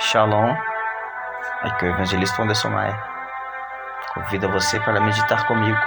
Shalom. 0.00 0.56
Aqui 1.60 1.84
é 1.84 1.90
o 1.90 1.92
evangelista 1.92 2.42
Anderson 2.42 2.70
Maia. 2.70 2.98
Convido 4.14 4.48
você 4.48 4.80
para 4.80 4.98
meditar 4.98 5.46
comigo 5.46 5.78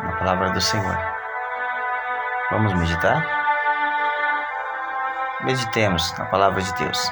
na 0.00 0.12
palavra 0.12 0.50
do 0.50 0.60
Senhor. 0.60 0.96
Vamos 2.52 2.72
meditar? 2.74 3.20
Meditemos 5.42 6.16
na 6.16 6.26
palavra 6.26 6.62
de 6.62 6.72
Deus. 6.74 7.10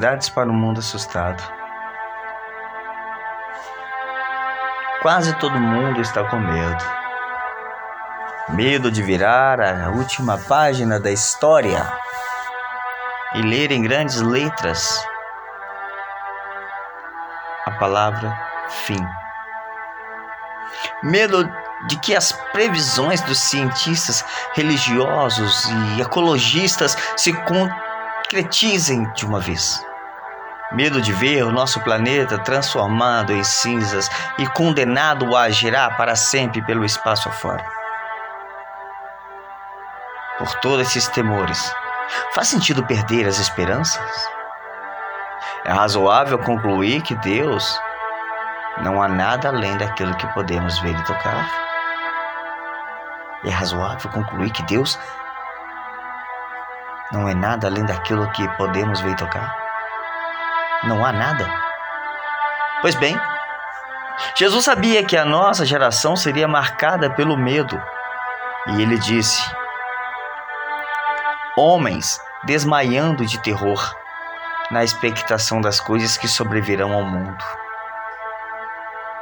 Verdades 0.00 0.30
para 0.30 0.48
o 0.48 0.54
mundo 0.54 0.78
assustado. 0.78 1.42
Quase 5.02 5.38
todo 5.38 5.60
mundo 5.60 6.00
está 6.00 6.24
com 6.24 6.38
medo. 6.38 6.84
Medo 8.48 8.90
de 8.90 9.02
virar 9.02 9.60
a 9.60 9.90
última 9.90 10.38
página 10.38 10.98
da 10.98 11.10
história 11.10 11.86
e 13.34 13.42
ler 13.42 13.72
em 13.72 13.82
grandes 13.82 14.22
letras 14.22 15.06
a 17.66 17.72
palavra 17.72 18.34
fim. 18.70 19.06
Medo 21.02 21.44
de 21.88 21.98
que 21.98 22.16
as 22.16 22.32
previsões 22.32 23.20
dos 23.20 23.38
cientistas 23.38 24.24
religiosos 24.54 25.68
e 25.68 26.00
ecologistas 26.00 26.96
se 27.18 27.34
concretizem 27.34 29.04
de 29.12 29.26
uma 29.26 29.40
vez. 29.40 29.89
Medo 30.72 31.02
de 31.02 31.12
ver 31.12 31.42
o 31.42 31.50
nosso 31.50 31.80
planeta 31.80 32.38
transformado 32.38 33.32
em 33.32 33.42
cinzas 33.42 34.08
e 34.38 34.46
condenado 34.46 35.36
a 35.36 35.50
girar 35.50 35.96
para 35.96 36.14
sempre 36.14 36.62
pelo 36.62 36.84
espaço 36.84 37.28
afora. 37.28 37.64
Por 40.38 40.54
todos 40.60 40.86
esses 40.86 41.08
temores, 41.08 41.74
faz 42.32 42.48
sentido 42.48 42.86
perder 42.86 43.26
as 43.26 43.38
esperanças? 43.38 44.28
É 45.64 45.72
razoável 45.72 46.38
concluir 46.38 47.02
que 47.02 47.16
Deus 47.16 47.78
não 48.82 49.02
há 49.02 49.08
nada 49.08 49.48
além 49.48 49.76
daquilo 49.76 50.16
que 50.16 50.26
podemos 50.28 50.78
ver 50.78 50.94
e 50.96 51.04
tocar? 51.04 51.50
É 53.44 53.50
razoável 53.50 54.10
concluir 54.12 54.50
que 54.50 54.62
Deus 54.62 54.98
não 57.12 57.28
é 57.28 57.34
nada 57.34 57.66
além 57.66 57.84
daquilo 57.84 58.30
que 58.30 58.48
podemos 58.56 59.00
ver 59.00 59.12
e 59.12 59.16
tocar? 59.16 59.69
Não 60.84 61.04
há 61.04 61.12
nada? 61.12 61.46
Pois 62.80 62.94
bem, 62.94 63.20
Jesus 64.34 64.64
sabia 64.64 65.04
que 65.04 65.16
a 65.16 65.24
nossa 65.24 65.66
geração 65.66 66.16
seria 66.16 66.48
marcada 66.48 67.10
pelo 67.10 67.36
medo. 67.36 67.80
E 68.68 68.82
ele 68.82 68.98
disse: 68.98 69.42
Homens 71.56 72.20
desmaiando 72.44 73.26
de 73.26 73.38
terror, 73.38 73.94
na 74.70 74.82
expectação 74.82 75.60
das 75.60 75.80
coisas 75.80 76.16
que 76.16 76.28
sobrevirão 76.28 76.92
ao 76.92 77.02
mundo. 77.02 77.44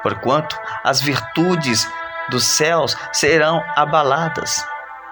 Porquanto 0.02 0.56
as 0.84 1.00
virtudes 1.00 1.90
dos 2.30 2.44
céus 2.44 2.96
serão 3.12 3.64
abaladas 3.74 4.64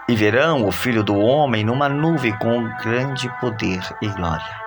e 0.08 0.14
verão 0.14 0.64
o 0.64 0.70
Filho 0.70 1.02
do 1.02 1.16
Homem 1.16 1.64
numa 1.64 1.88
nuvem 1.88 2.36
com 2.38 2.68
grande 2.80 3.28
poder 3.40 3.80
e 4.00 4.08
glória. 4.08 4.65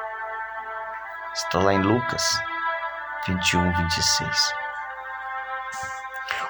Está 1.33 1.59
lá 1.59 1.73
em 1.73 1.81
Lucas 1.81 2.23
21, 3.27 3.72
26. 3.72 4.53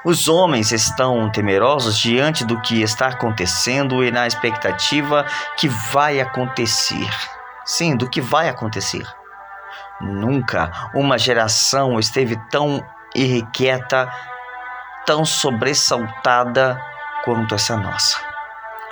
Os 0.03 0.29
homens 0.29 0.71
estão 0.71 1.29
temerosos 1.29 1.97
diante 1.97 2.45
do 2.45 2.59
que 2.61 2.81
está 2.81 3.07
acontecendo 3.07 4.03
e 4.03 4.11
na 4.11 4.25
expectativa 4.25 5.25
que 5.57 5.67
vai 5.67 6.21
acontecer. 6.21 7.09
Sim, 7.65 7.97
do 7.97 8.09
que 8.09 8.21
vai 8.21 8.47
acontecer. 8.47 9.05
Nunca 9.99 10.71
uma 10.93 11.17
geração 11.17 11.99
esteve 11.99 12.37
tão 12.49 12.81
irrequieta, 13.13 14.09
tão 15.05 15.25
sobressaltada 15.25 16.79
quanto 17.25 17.53
essa 17.53 17.75
nossa. 17.75 18.28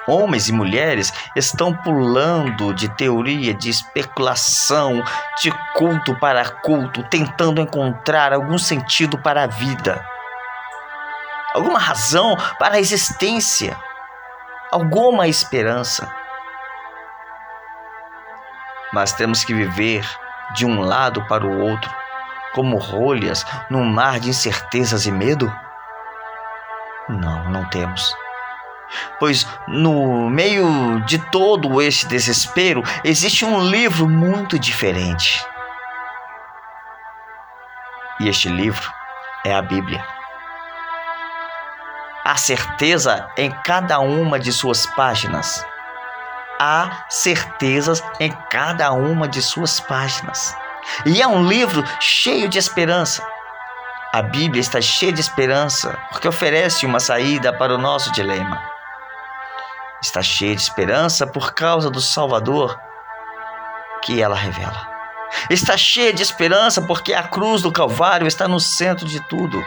Homens 0.07 0.47
e 0.47 0.53
mulheres 0.53 1.13
estão 1.35 1.73
pulando 1.73 2.73
de 2.73 2.87
teoria, 2.87 3.53
de 3.53 3.69
especulação, 3.69 5.03
de 5.41 5.51
culto 5.73 6.15
para 6.15 6.49
culto, 6.49 7.03
tentando 7.03 7.59
encontrar 7.59 8.31
algum 8.31 8.57
sentido 8.57 9.17
para 9.17 9.43
a 9.43 9.47
vida, 9.47 10.01
alguma 11.53 11.77
razão 11.77 12.37
para 12.57 12.75
a 12.75 12.79
existência, 12.79 13.77
alguma 14.71 15.27
esperança. 15.27 16.09
Mas 18.93 19.11
temos 19.11 19.43
que 19.43 19.53
viver 19.53 20.09
de 20.53 20.65
um 20.65 20.79
lado 20.79 21.21
para 21.27 21.45
o 21.45 21.59
outro, 21.59 21.93
como 22.53 22.77
rolhas 22.77 23.45
num 23.69 23.83
mar 23.83 24.21
de 24.21 24.29
incertezas 24.29 25.05
e 25.05 25.11
medo? 25.11 25.53
Não, 27.09 27.49
não 27.49 27.65
temos 27.65 28.15
pois 29.19 29.47
no 29.67 30.29
meio 30.29 31.01
de 31.05 31.17
todo 31.17 31.81
este 31.81 32.07
desespero 32.07 32.83
existe 33.03 33.45
um 33.45 33.61
livro 33.69 34.07
muito 34.07 34.57
diferente. 34.57 35.45
E 38.19 38.27
este 38.27 38.49
livro 38.49 38.91
é 39.45 39.53
a 39.53 39.61
Bíblia. 39.61 40.03
Há 42.25 42.35
certeza 42.35 43.29
em 43.37 43.51
cada 43.63 43.99
uma 43.99 44.39
de 44.39 44.51
suas 44.51 44.85
páginas. 44.85 45.65
Há 46.59 47.05
certezas 47.09 48.03
em 48.19 48.31
cada 48.49 48.91
uma 48.91 49.27
de 49.27 49.41
suas 49.41 49.79
páginas. 49.79 50.55
E 51.05 51.21
é 51.21 51.27
um 51.27 51.47
livro 51.47 51.83
cheio 51.99 52.49
de 52.49 52.57
esperança. 52.57 53.25
A 54.11 54.21
Bíblia 54.21 54.61
está 54.61 54.81
cheia 54.81 55.13
de 55.13 55.21
esperança 55.21 55.97
porque 56.09 56.27
oferece 56.27 56.85
uma 56.85 56.99
saída 56.99 57.53
para 57.53 57.75
o 57.75 57.77
nosso 57.77 58.11
dilema 58.11 58.76
está 60.01 60.21
cheia 60.21 60.55
de 60.55 60.61
esperança 60.61 61.25
por 61.25 61.53
causa 61.53 61.89
do 61.89 62.01
Salvador 62.01 62.77
que 64.03 64.21
ela 64.21 64.35
revela. 64.35 64.87
Está 65.49 65.75
cheia 65.75 66.13
de 66.13 66.21
esperança 66.21 66.81
porque 66.81 67.13
a 67.13 67.23
cruz 67.23 67.61
do 67.61 67.71
Calvário 67.71 68.27
está 68.27 68.47
no 68.47 68.59
centro 68.59 69.05
de 69.05 69.19
tudo. 69.19 69.63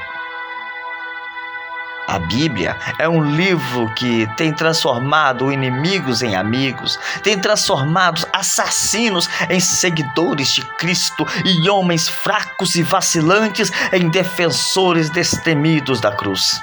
A 2.06 2.19
Bíblia 2.19 2.76
é 2.98 3.08
um 3.08 3.22
livro 3.22 3.92
que 3.94 4.26
tem 4.36 4.52
transformado 4.52 5.52
inimigos 5.52 6.22
em 6.22 6.34
amigos, 6.34 6.98
tem 7.22 7.38
transformado 7.38 8.26
assassinos 8.32 9.28
em 9.48 9.60
seguidores 9.60 10.48
de 10.52 10.62
Cristo 10.76 11.24
e 11.44 11.70
homens 11.70 12.08
fracos 12.08 12.74
e 12.74 12.82
vacilantes 12.82 13.70
em 13.92 14.08
defensores 14.08 15.08
destemidos 15.08 16.00
da 16.00 16.10
cruz. 16.10 16.60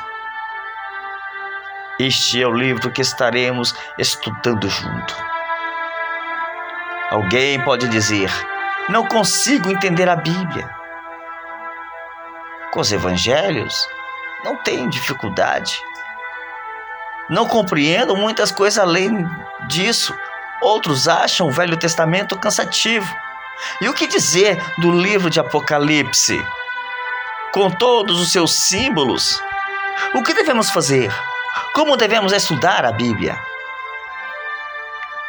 Este 2.00 2.44
é 2.44 2.48
o 2.48 2.54
livro 2.54 2.92
que 2.92 3.02
estaremos 3.02 3.74
estudando 3.98 4.70
junto. 4.70 5.16
Alguém 7.10 7.60
pode 7.64 7.88
dizer: 7.88 8.32
Não 8.88 9.08
consigo 9.08 9.72
entender 9.72 10.08
a 10.08 10.16
Bíblia. 10.16 10.70
Com 12.72 12.82
os 12.82 12.92
evangelhos, 12.92 13.88
não 14.44 14.56
tenho 14.58 14.88
dificuldade. 14.92 15.82
Não 17.32 17.48
compreendo 17.48 18.16
muitas 18.16 18.52
coisas 18.52 18.78
além 18.78 19.28
disso. 19.68 20.16
Outros 20.62 21.08
acham 21.08 21.48
o 21.48 21.52
Velho 21.52 21.78
Testamento 21.78 22.38
cansativo. 22.38 23.12
E 23.82 23.90
o 23.90 23.94
que 23.94 24.06
dizer 24.06 24.64
do 24.78 24.92
livro 24.92 25.32
de 25.32 25.40
Apocalipse? 25.40 26.46
Com 27.52 27.72
todos 27.72 28.20
os 28.20 28.32
seus 28.32 28.54
símbolos, 28.54 29.42
o 30.14 30.22
que 30.22 30.36
devemos 30.36 30.70
fazer? 30.70 31.12
Como 31.74 31.98
devemos 31.98 32.34
estudar 32.34 32.86
a 32.86 32.92
Bíblia? 32.92 33.38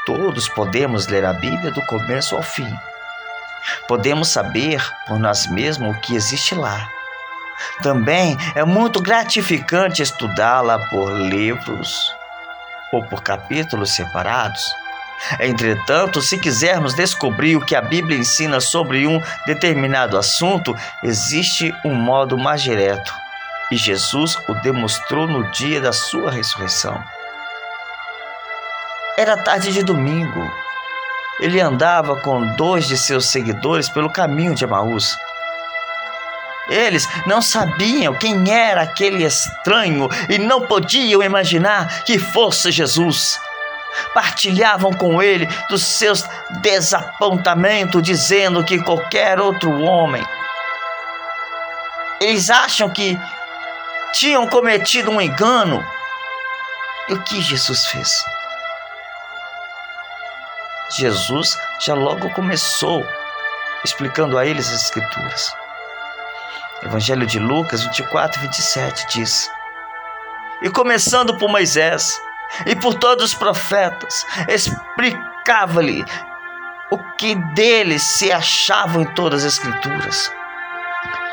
Todos 0.06 0.48
podemos 0.48 1.06
ler 1.06 1.24
a 1.24 1.32
Bíblia 1.32 1.70
do 1.70 1.84
começo 1.86 2.34
ao 2.34 2.42
fim. 2.42 2.72
Podemos 3.86 4.28
saber 4.28 4.82
por 5.06 5.18
nós 5.18 5.46
mesmos 5.46 5.94
o 5.94 6.00
que 6.00 6.14
existe 6.14 6.54
lá. 6.54 6.88
Também 7.82 8.36
é 8.54 8.64
muito 8.64 9.00
gratificante 9.00 10.02
estudá-la 10.02 10.78
por 10.88 11.12
livros 11.12 12.14
ou 12.92 13.02
por 13.04 13.22
capítulos 13.22 13.94
separados. 13.94 14.62
Entretanto, 15.40 16.22
se 16.22 16.38
quisermos 16.38 16.94
descobrir 16.94 17.56
o 17.56 17.64
que 17.64 17.74
a 17.74 17.82
Bíblia 17.82 18.18
ensina 18.18 18.60
sobre 18.60 19.06
um 19.06 19.20
determinado 19.46 20.16
assunto, 20.16 20.74
existe 21.02 21.74
um 21.84 21.94
modo 21.94 22.38
mais 22.38 22.62
direto 22.62 23.12
e 23.70 23.76
Jesus 23.76 24.36
o 24.48 24.54
demonstrou 24.54 25.26
no 25.26 25.50
dia 25.50 25.80
da 25.80 25.92
sua 25.92 26.30
ressurreição. 26.30 27.02
Era 29.16 29.36
tarde 29.42 29.72
de 29.72 29.82
domingo 29.82 30.48
ele 31.40 31.60
andava 31.60 32.16
com 32.16 32.44
dois 32.56 32.86
de 32.86 32.96
seus 32.96 33.26
seguidores 33.26 33.88
pelo 33.88 34.10
caminho 34.10 34.54
de 34.54 34.64
Emaús. 34.64 35.16
Eles 36.68 37.08
não 37.26 37.40
sabiam 37.40 38.14
quem 38.14 38.52
era 38.52 38.82
aquele 38.82 39.24
estranho 39.24 40.08
e 40.28 40.36
não 40.36 40.66
podiam 40.66 41.22
imaginar 41.22 42.02
que 42.04 42.18
fosse 42.18 42.70
Jesus. 42.70 43.40
Partilhavam 44.12 44.92
com 44.92 45.22
ele 45.22 45.48
dos 45.70 45.82
seus 45.82 46.24
desapontamentos, 46.60 48.02
dizendo 48.02 48.62
que 48.64 48.82
qualquer 48.82 49.40
outro 49.40 49.80
homem. 49.80 50.24
Eles 52.20 52.50
acham 52.50 52.90
que 52.90 53.18
tinham 54.12 54.46
cometido 54.46 55.10
um 55.10 55.20
engano. 55.20 55.84
E 57.08 57.14
o 57.14 57.22
que 57.22 57.40
Jesus 57.40 57.86
fez? 57.86 58.24
Jesus 60.90 61.56
já 61.80 61.94
logo 61.94 62.30
começou 62.30 63.06
explicando 63.84 64.38
a 64.38 64.46
eles 64.46 64.68
as 64.68 64.84
Escrituras. 64.84 65.52
Evangelho 66.82 67.26
de 67.26 67.38
Lucas 67.38 67.82
24, 67.82 68.40
27 68.40 69.06
diz: 69.08 69.50
E 70.62 70.70
começando 70.70 71.36
por 71.36 71.48
Moisés 71.48 72.20
e 72.66 72.74
por 72.76 72.94
todos 72.94 73.24
os 73.26 73.34
profetas, 73.34 74.24
explicava-lhe 74.48 76.04
o 76.90 76.98
que 77.16 77.34
deles 77.52 78.02
se 78.02 78.32
achava 78.32 79.00
em 79.00 79.04
todas 79.14 79.44
as 79.44 79.54
Escrituras. 79.54 80.37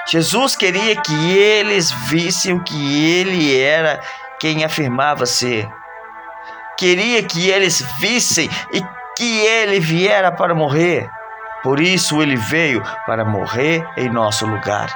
Jesus 0.08 0.56
queria 0.56 0.96
que 1.02 1.38
eles 1.38 1.92
vissem 1.92 2.54
o 2.54 2.64
que 2.64 3.20
ele 3.20 3.60
era 3.60 4.00
quem 4.40 4.64
afirmava 4.64 5.26
ser. 5.26 5.68
Queria 6.78 7.24
que 7.24 7.50
eles 7.50 7.82
vissem 7.98 8.50
e 8.72 8.82
que 9.18 9.40
ele 9.40 9.80
viera 9.80 10.32
para 10.32 10.54
morrer. 10.54 11.10
Por 11.64 11.80
isso 11.80 12.22
ele 12.22 12.36
veio 12.36 12.84
para 13.08 13.26
morrer 13.26 13.84
em 13.98 14.10
nosso 14.10 14.46
lugar. 14.46 14.94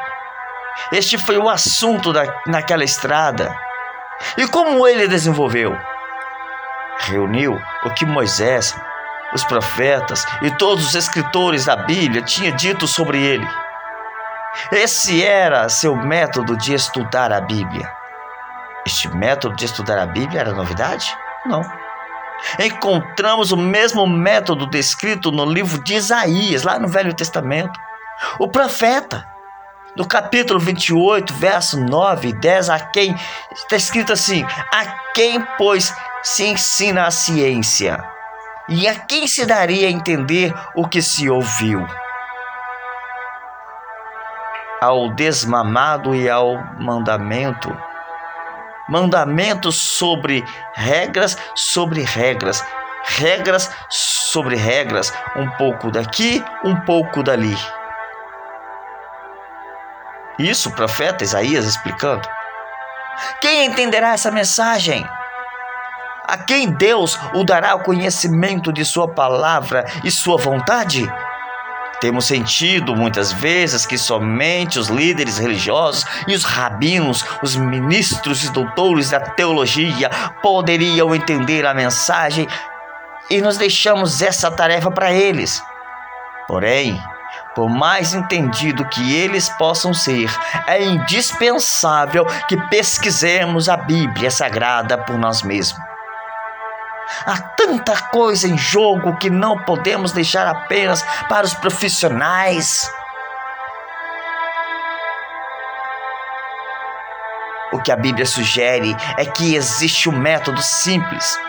Este 0.92 1.18
foi 1.18 1.38
o 1.38 1.50
assunto 1.50 2.14
da, 2.14 2.24
naquela 2.46 2.84
estrada. 2.84 3.56
E 4.38 4.48
como 4.48 4.88
ele 4.88 5.08
desenvolveu? 5.08 5.76
Reuniu 7.00 7.60
o 7.84 7.90
que 7.92 8.06
Moisés, 8.06 8.76
os 9.34 9.44
profetas 9.44 10.26
e 10.44 10.52
todos 10.52 10.86
os 10.86 10.96
escritores 10.96 11.66
da 11.66 11.76
Bíblia 11.76 12.22
tinham 12.22 12.56
dito 12.56 12.86
sobre 12.86 13.18
ele. 13.20 13.48
Esse 14.72 15.24
era 15.24 15.70
seu 15.70 15.96
método 15.96 16.58
de 16.58 16.74
estudar 16.74 17.32
a 17.32 17.42
Bíblia. 17.42 17.92
Este 18.86 19.08
método 19.10 19.56
de 19.56 19.66
estudar 19.66 19.98
a 19.98 20.06
Bíblia 20.06 20.42
era 20.42 20.54
novidade? 20.54 21.16
Não. 21.46 21.62
Encontramos 22.60 23.52
o 23.52 23.58
mesmo 23.58 24.08
método 24.08 24.68
descrito 24.68 25.32
no 25.32 25.46
livro 25.46 25.84
de 25.84 25.96
Isaías, 25.96 26.64
lá 26.64 26.80
no 26.80 26.88
Velho 26.88 27.14
Testamento. 27.14 27.80
O 28.40 28.48
profeta 28.48 29.26
no 29.96 30.06
capítulo 30.06 30.60
28, 30.60 31.34
verso 31.34 31.80
9 31.80 32.30
e 32.30 32.34
10, 32.34 32.70
a 32.70 32.80
quem 32.80 33.16
está 33.52 33.76
escrito 33.76 34.14
assim: 34.14 34.46
A 34.74 34.86
quem, 35.14 35.42
pois, 35.58 35.94
se 36.24 36.46
ensina 36.46 37.06
a 37.06 37.12
ciência? 37.12 38.04
E 38.68 38.88
a 38.88 38.96
quem 38.96 39.28
se 39.28 39.46
daria 39.46 39.88
a 39.88 39.92
entender 39.92 40.54
o 40.76 40.88
que 40.88 41.02
se 41.02 41.30
ouviu? 41.30 41.86
Ao 44.82 45.10
desmamado 45.14 46.16
e 46.16 46.30
ao 46.30 46.56
mandamento. 46.80 47.76
Mandamentos 48.88 49.76
sobre 49.82 50.44
regras, 50.74 51.38
sobre 51.56 52.02
regras. 52.02 52.64
Regras 53.04 53.70
sobre 53.90 54.56
regras. 54.56 55.14
Um 55.36 55.50
pouco 55.52 55.92
daqui, 55.92 56.44
um 56.64 56.76
pouco 56.82 57.22
dali. 57.22 57.58
Isso 60.40 60.70
o 60.70 60.74
profeta 60.74 61.24
Isaías 61.24 61.66
explicando. 61.66 62.28
Quem 63.42 63.66
entenderá 63.66 64.14
essa 64.14 64.32
mensagem? 64.32 65.06
A 66.24 66.38
quem 66.38 66.70
Deus 66.72 67.20
o 67.34 67.44
dará 67.44 67.76
o 67.76 67.84
conhecimento 67.84 68.72
de 68.72 68.86
Sua 68.86 69.08
palavra 69.08 69.86
e 70.04 70.10
Sua 70.12 70.38
vontade? 70.38 71.12
Temos 72.00 72.28
sentido 72.28 72.96
muitas 72.96 73.34
vezes 73.34 73.86
que 73.86 73.98
somente 73.98 74.80
os 74.80 74.88
líderes 74.88 75.38
religiosos 75.38 76.06
e 76.28 76.34
os 76.34 76.46
rabinos, 76.46 77.26
os 77.44 77.56
ministros 77.56 78.44
e 78.44 78.52
doutores 78.52 79.10
da 79.10 79.20
teologia 79.20 80.10
poderiam 80.42 81.14
entender 81.14 81.66
a 81.66 81.74
mensagem 81.74 82.48
e 83.30 83.42
nos 83.42 83.58
deixamos 83.58 84.22
essa 84.22 84.50
tarefa 84.50 84.90
para 84.90 85.12
eles. 85.12 85.62
Porém, 86.48 87.00
por 87.54 87.70
mais 87.70 88.14
entendido 88.14 88.88
que 88.88 89.16
eles 89.16 89.50
possam 89.50 89.94
ser, 89.94 90.30
é 90.68 90.82
indispensável 90.82 92.26
que 92.48 92.56
pesquisemos 92.70 93.68
a 93.68 93.76
Bíblia 93.76 94.32
Sagrada 94.32 94.98
por 94.98 95.18
nós 95.18 95.44
mesmos. 95.44 95.80
Há 97.26 97.38
tanta 97.56 97.96
coisa 98.10 98.48
em 98.48 98.58
jogo 98.58 99.18
que 99.18 99.30
não 99.30 99.58
podemos 99.58 100.12
deixar 100.12 100.48
apenas 100.48 101.04
para 101.28 101.46
os 101.46 101.54
profissionais. 101.54 102.90
O 107.72 107.80
que 107.80 107.92
a 107.92 107.96
Bíblia 107.96 108.26
sugere 108.26 108.96
é 109.18 109.26
que 109.26 109.56
existe 109.56 110.10
um 110.10 110.18
método 110.18 110.62
simples, 110.62 111.40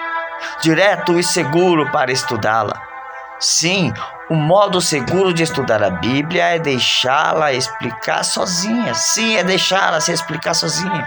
direto 0.60 1.18
e 1.18 1.24
seguro 1.24 1.90
para 1.90 2.12
estudá-la. 2.12 2.80
Sim, 3.38 3.92
o 4.30 4.34
modo 4.36 4.80
seguro 4.80 5.34
de 5.34 5.42
estudar 5.42 5.82
a 5.82 5.90
Bíblia 5.90 6.54
é 6.54 6.58
deixá-la 6.60 7.52
explicar 7.52 8.22
sozinha. 8.22 8.94
Sim, 8.94 9.36
é 9.36 9.42
deixá-la 9.42 10.00
se 10.00 10.12
explicar 10.12 10.54
sozinha. 10.54 11.04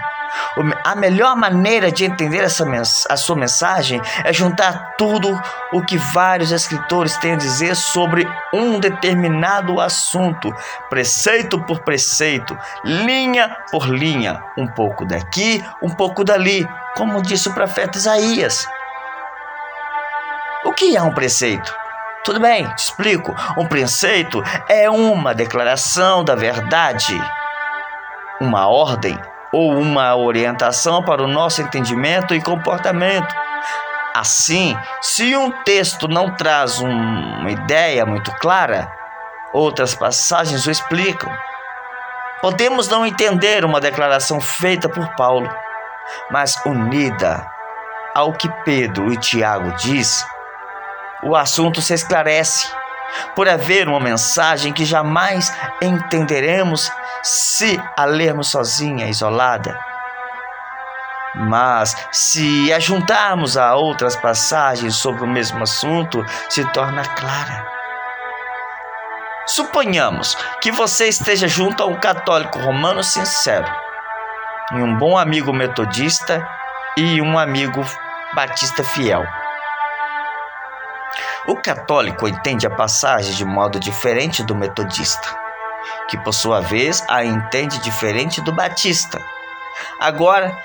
A 0.84 0.94
melhor 0.94 1.34
maneira 1.34 1.90
de 1.90 2.04
entender 2.04 2.44
essa 2.44 2.66
a 3.08 3.16
sua 3.16 3.34
mensagem 3.34 4.00
é 4.24 4.32
juntar 4.32 4.94
tudo 4.98 5.40
o 5.72 5.80
que 5.80 5.96
vários 5.96 6.50
escritores 6.50 7.16
têm 7.16 7.32
a 7.32 7.36
dizer 7.36 7.74
sobre 7.74 8.28
um 8.52 8.78
determinado 8.78 9.80
assunto, 9.80 10.54
preceito 10.90 11.58
por 11.62 11.80
preceito, 11.80 12.56
linha 12.84 13.56
por 13.70 13.88
linha, 13.88 14.42
um 14.58 14.66
pouco 14.66 15.06
daqui, 15.06 15.64
um 15.82 15.88
pouco 15.88 16.24
dali, 16.24 16.68
como 16.94 17.22
disse 17.22 17.48
o 17.48 17.54
profeta 17.54 17.96
Isaías. 17.96 18.66
O 20.66 20.72
que 20.72 20.94
é 20.94 21.02
um 21.02 21.12
preceito? 21.12 21.83
Tudo 22.24 22.40
bem, 22.40 22.66
te 22.74 22.78
explico. 22.78 23.34
Um 23.54 23.66
preceito 23.66 24.42
é 24.66 24.88
uma 24.88 25.34
declaração 25.34 26.24
da 26.24 26.34
verdade, 26.34 27.22
uma 28.40 28.66
ordem 28.66 29.20
ou 29.52 29.76
uma 29.76 30.16
orientação 30.16 31.02
para 31.02 31.22
o 31.22 31.28
nosso 31.28 31.60
entendimento 31.60 32.34
e 32.34 32.40
comportamento. 32.40 33.34
Assim, 34.14 34.74
se 35.02 35.36
um 35.36 35.50
texto 35.64 36.08
não 36.08 36.34
traz 36.34 36.80
uma 36.80 37.50
ideia 37.50 38.06
muito 38.06 38.32
clara, 38.38 38.90
outras 39.52 39.94
passagens 39.94 40.66
o 40.66 40.70
explicam. 40.70 41.30
Podemos 42.40 42.88
não 42.88 43.04
entender 43.04 43.66
uma 43.66 43.80
declaração 43.80 44.40
feita 44.40 44.88
por 44.88 45.14
Paulo, 45.14 45.54
mas 46.30 46.56
unida 46.64 47.46
ao 48.14 48.32
que 48.32 48.48
Pedro 48.64 49.12
e 49.12 49.16
Tiago 49.18 49.72
diz, 49.72 50.24
o 51.24 51.34
assunto 51.34 51.80
se 51.80 51.94
esclarece 51.94 52.68
por 53.34 53.48
haver 53.48 53.88
uma 53.88 54.00
mensagem 54.00 54.72
que 54.72 54.84
jamais 54.84 55.52
entenderemos 55.80 56.90
se 57.22 57.80
a 57.96 58.04
lermos 58.04 58.48
sozinha, 58.48 59.06
isolada. 59.06 59.78
Mas 61.34 61.96
se 62.12 62.72
a 62.72 62.78
juntarmos 62.78 63.56
a 63.56 63.74
outras 63.74 64.14
passagens 64.14 64.94
sobre 64.96 65.24
o 65.24 65.26
mesmo 65.26 65.62
assunto, 65.62 66.24
se 66.48 66.64
torna 66.72 67.04
clara. 67.04 67.66
Suponhamos 69.46 70.36
que 70.60 70.70
você 70.70 71.08
esteja 71.08 71.48
junto 71.48 71.82
a 71.82 71.86
um 71.86 71.96
católico 71.96 72.58
romano 72.58 73.02
sincero, 73.02 73.70
e 74.72 74.76
um 74.76 74.96
bom 74.96 75.18
amigo 75.18 75.52
metodista 75.52 76.46
e 76.96 77.20
um 77.20 77.38
amigo 77.38 77.84
batista 78.34 78.82
fiel. 78.82 79.24
O 81.46 81.56
católico 81.56 82.26
entende 82.26 82.66
a 82.66 82.70
passagem 82.70 83.34
de 83.34 83.44
modo 83.44 83.78
diferente 83.78 84.42
do 84.42 84.54
metodista, 84.54 85.28
que 86.08 86.16
por 86.16 86.32
sua 86.32 86.60
vez 86.60 87.04
a 87.06 87.22
entende 87.22 87.78
diferente 87.80 88.40
do 88.40 88.50
batista. 88.50 89.20
Agora, 90.00 90.56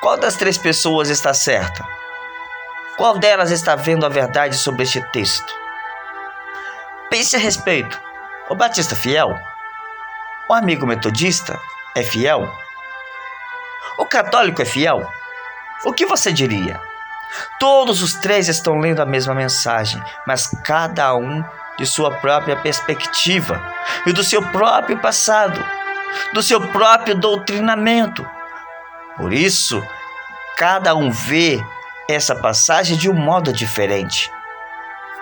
qual 0.00 0.16
das 0.16 0.34
três 0.34 0.58
pessoas 0.58 1.08
está 1.08 1.32
certa? 1.32 1.86
Qual 2.96 3.16
delas 3.16 3.52
está 3.52 3.76
vendo 3.76 4.04
a 4.04 4.08
verdade 4.08 4.56
sobre 4.56 4.82
este 4.82 5.00
texto? 5.12 5.54
Pense 7.08 7.36
a 7.36 7.38
respeito. 7.38 8.00
O 8.50 8.56
batista 8.56 8.96
fiel? 8.96 9.38
O 10.48 10.54
amigo 10.54 10.84
metodista 10.84 11.60
é 11.94 12.02
fiel? 12.02 12.52
O 13.96 14.04
católico 14.04 14.62
é 14.62 14.64
fiel? 14.64 15.08
O 15.84 15.92
que 15.92 16.06
você 16.06 16.32
diria? 16.32 16.87
Todos 17.58 18.02
os 18.02 18.14
três 18.14 18.48
estão 18.48 18.78
lendo 18.78 19.00
a 19.00 19.06
mesma 19.06 19.34
mensagem, 19.34 20.02
mas 20.26 20.48
cada 20.64 21.14
um 21.14 21.44
de 21.78 21.86
sua 21.86 22.10
própria 22.10 22.56
perspectiva 22.56 23.62
e 24.06 24.12
do 24.12 24.24
seu 24.24 24.42
próprio 24.42 24.98
passado, 24.98 25.64
do 26.32 26.42
seu 26.42 26.60
próprio 26.68 27.14
doutrinamento. 27.14 28.28
Por 29.16 29.32
isso, 29.32 29.82
cada 30.56 30.94
um 30.94 31.10
vê 31.10 31.64
essa 32.08 32.34
passagem 32.34 32.96
de 32.96 33.08
um 33.08 33.14
modo 33.14 33.52
diferente. 33.52 34.30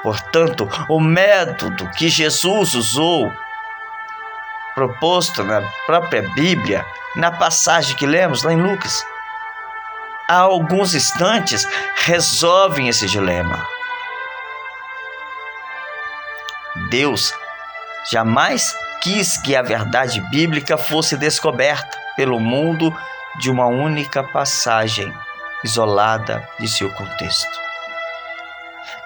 Portanto, 0.03 0.69
o 0.89 1.01
método 1.01 1.89
que 1.91 2.09
Jesus 2.09 2.75
usou, 2.75 3.33
proposto 4.75 5.43
na 5.43 5.63
própria 5.85 6.23
Bíblia, 6.31 6.87
na 7.17 7.31
passagem 7.31 7.97
que 7.97 8.07
lemos 8.07 8.43
lá 8.43 8.53
em 8.53 8.61
Lucas, 8.61 9.05
há 10.28 10.38
alguns 10.38 10.95
instantes 10.95 11.66
resolvem 11.97 12.88
esse 12.88 13.06
dilema. 13.06 13.66
Deus 16.90 17.33
jamais 18.11 18.75
quis 19.00 19.37
que 19.38 19.56
a 19.56 19.62
verdade 19.62 20.21
bíblica 20.30 20.76
fosse 20.76 21.16
descoberta 21.16 21.99
pelo 22.16 22.40
mundo 22.40 22.95
de 23.38 23.50
uma 23.50 23.66
única 23.66 24.23
passagem 24.23 25.12
isolada 25.64 26.47
de 26.59 26.68
seu 26.68 26.90
contexto. 26.92 27.66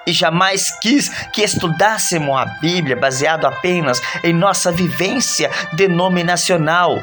E 0.05 0.13
jamais 0.13 0.71
quis 0.79 1.09
que 1.31 1.43
estudássemos 1.43 2.35
a 2.37 2.45
Bíblia 2.45 2.95
baseado 2.95 3.45
apenas 3.45 4.01
em 4.23 4.33
nossa 4.33 4.71
vivência 4.71 5.49
denominacional. 5.73 6.99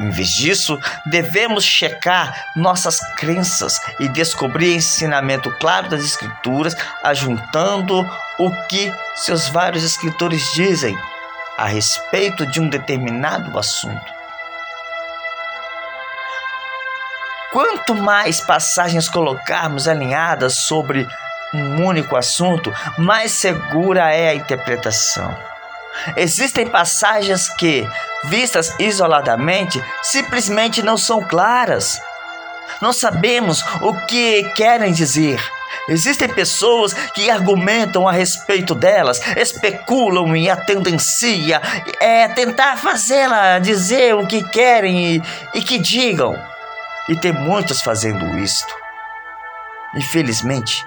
Em 0.00 0.10
vez 0.10 0.28
disso, 0.30 0.78
devemos 1.06 1.64
checar 1.64 2.52
nossas 2.56 2.98
crenças 3.16 3.80
e 4.00 4.08
descobrir 4.08 4.74
ensinamento 4.74 5.50
claro 5.60 5.88
das 5.88 6.02
Escrituras, 6.02 6.74
ajuntando 7.02 8.00
o 8.38 8.50
que 8.66 8.92
seus 9.14 9.48
vários 9.48 9.84
escritores 9.84 10.52
dizem 10.54 10.98
a 11.56 11.66
respeito 11.66 12.44
de 12.44 12.60
um 12.60 12.68
determinado 12.68 13.56
assunto. 13.56 14.12
Quanto 17.52 17.94
mais 17.94 18.40
passagens 18.40 19.08
colocarmos 19.08 19.86
alinhadas 19.86 20.54
sobre 20.54 21.06
um 21.54 21.84
único 21.84 22.16
assunto, 22.16 22.74
mais 22.98 23.30
segura 23.30 24.12
é 24.12 24.30
a 24.30 24.34
interpretação. 24.34 25.53
Existem 26.16 26.66
passagens 26.66 27.48
que, 27.48 27.88
vistas 28.24 28.74
isoladamente, 28.78 29.82
simplesmente 30.02 30.82
não 30.82 30.96
são 30.96 31.22
claras. 31.22 32.00
Não 32.80 32.92
sabemos 32.92 33.62
o 33.80 33.94
que 34.06 34.44
querem 34.54 34.92
dizer. 34.92 35.40
Existem 35.88 36.28
pessoas 36.28 36.92
que 36.92 37.30
argumentam 37.30 38.08
a 38.08 38.12
respeito 38.12 38.74
delas, 38.74 39.20
especulam 39.36 40.34
e 40.36 40.48
a 40.48 40.56
tendencia 40.56 41.60
é 42.00 42.26
tentar 42.28 42.78
fazê-la 42.78 43.58
dizer 43.58 44.14
o 44.14 44.26
que 44.26 44.42
querem 44.48 45.16
e, 45.16 45.22
e 45.54 45.62
que 45.62 45.78
digam. 45.78 46.40
E 47.08 47.16
tem 47.16 47.32
muitos 47.32 47.82
fazendo 47.82 48.24
isto. 48.38 48.74
Infelizmente, 49.94 50.84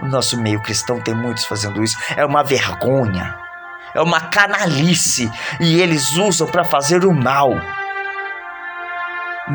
o 0.00 0.06
nosso 0.06 0.40
meio 0.40 0.60
cristão 0.62 1.00
tem 1.00 1.14
muitos 1.14 1.44
fazendo 1.44 1.84
isso. 1.84 1.96
É 2.16 2.24
uma 2.24 2.42
vergonha. 2.42 3.49
É 3.94 4.00
uma 4.00 4.20
canalice. 4.20 5.30
E 5.60 5.80
eles 5.80 6.16
usam 6.16 6.46
para 6.46 6.64
fazer 6.64 7.04
o 7.04 7.12
mal. 7.12 7.50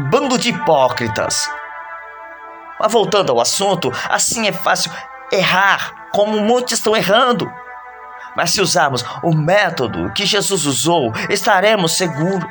Bando 0.10 0.38
de 0.38 0.50
hipócritas. 0.50 1.50
Mas 2.80 2.92
voltando 2.92 3.32
ao 3.32 3.39
assunto, 3.39 3.92
assim 4.10 4.48
é 4.48 4.51
fácil 4.51 4.92
errar, 5.32 6.10
como 6.12 6.42
muitos 6.42 6.74
estão 6.74 6.96
errando. 6.96 7.51
Mas 8.36 8.51
se 8.51 8.60
usarmos 8.60 9.06
o 9.24 9.34
método 9.34 10.12
que 10.12 10.25
Jesus 10.25 10.65
usou, 10.65 11.13
estaremos 11.30 11.96
seguros. 11.96 12.46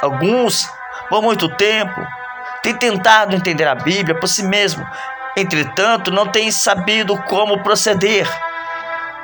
Alguns 0.00 0.70
por 1.08 1.22
muito 1.22 1.48
tempo, 1.48 2.06
tem 2.62 2.74
tentado 2.74 3.34
entender 3.34 3.66
a 3.66 3.74
Bíblia 3.74 4.14
por 4.18 4.28
si 4.28 4.42
mesmo, 4.42 4.86
entretanto, 5.36 6.10
não 6.10 6.26
tem 6.26 6.50
sabido 6.50 7.16
como 7.22 7.62
proceder. 7.62 8.28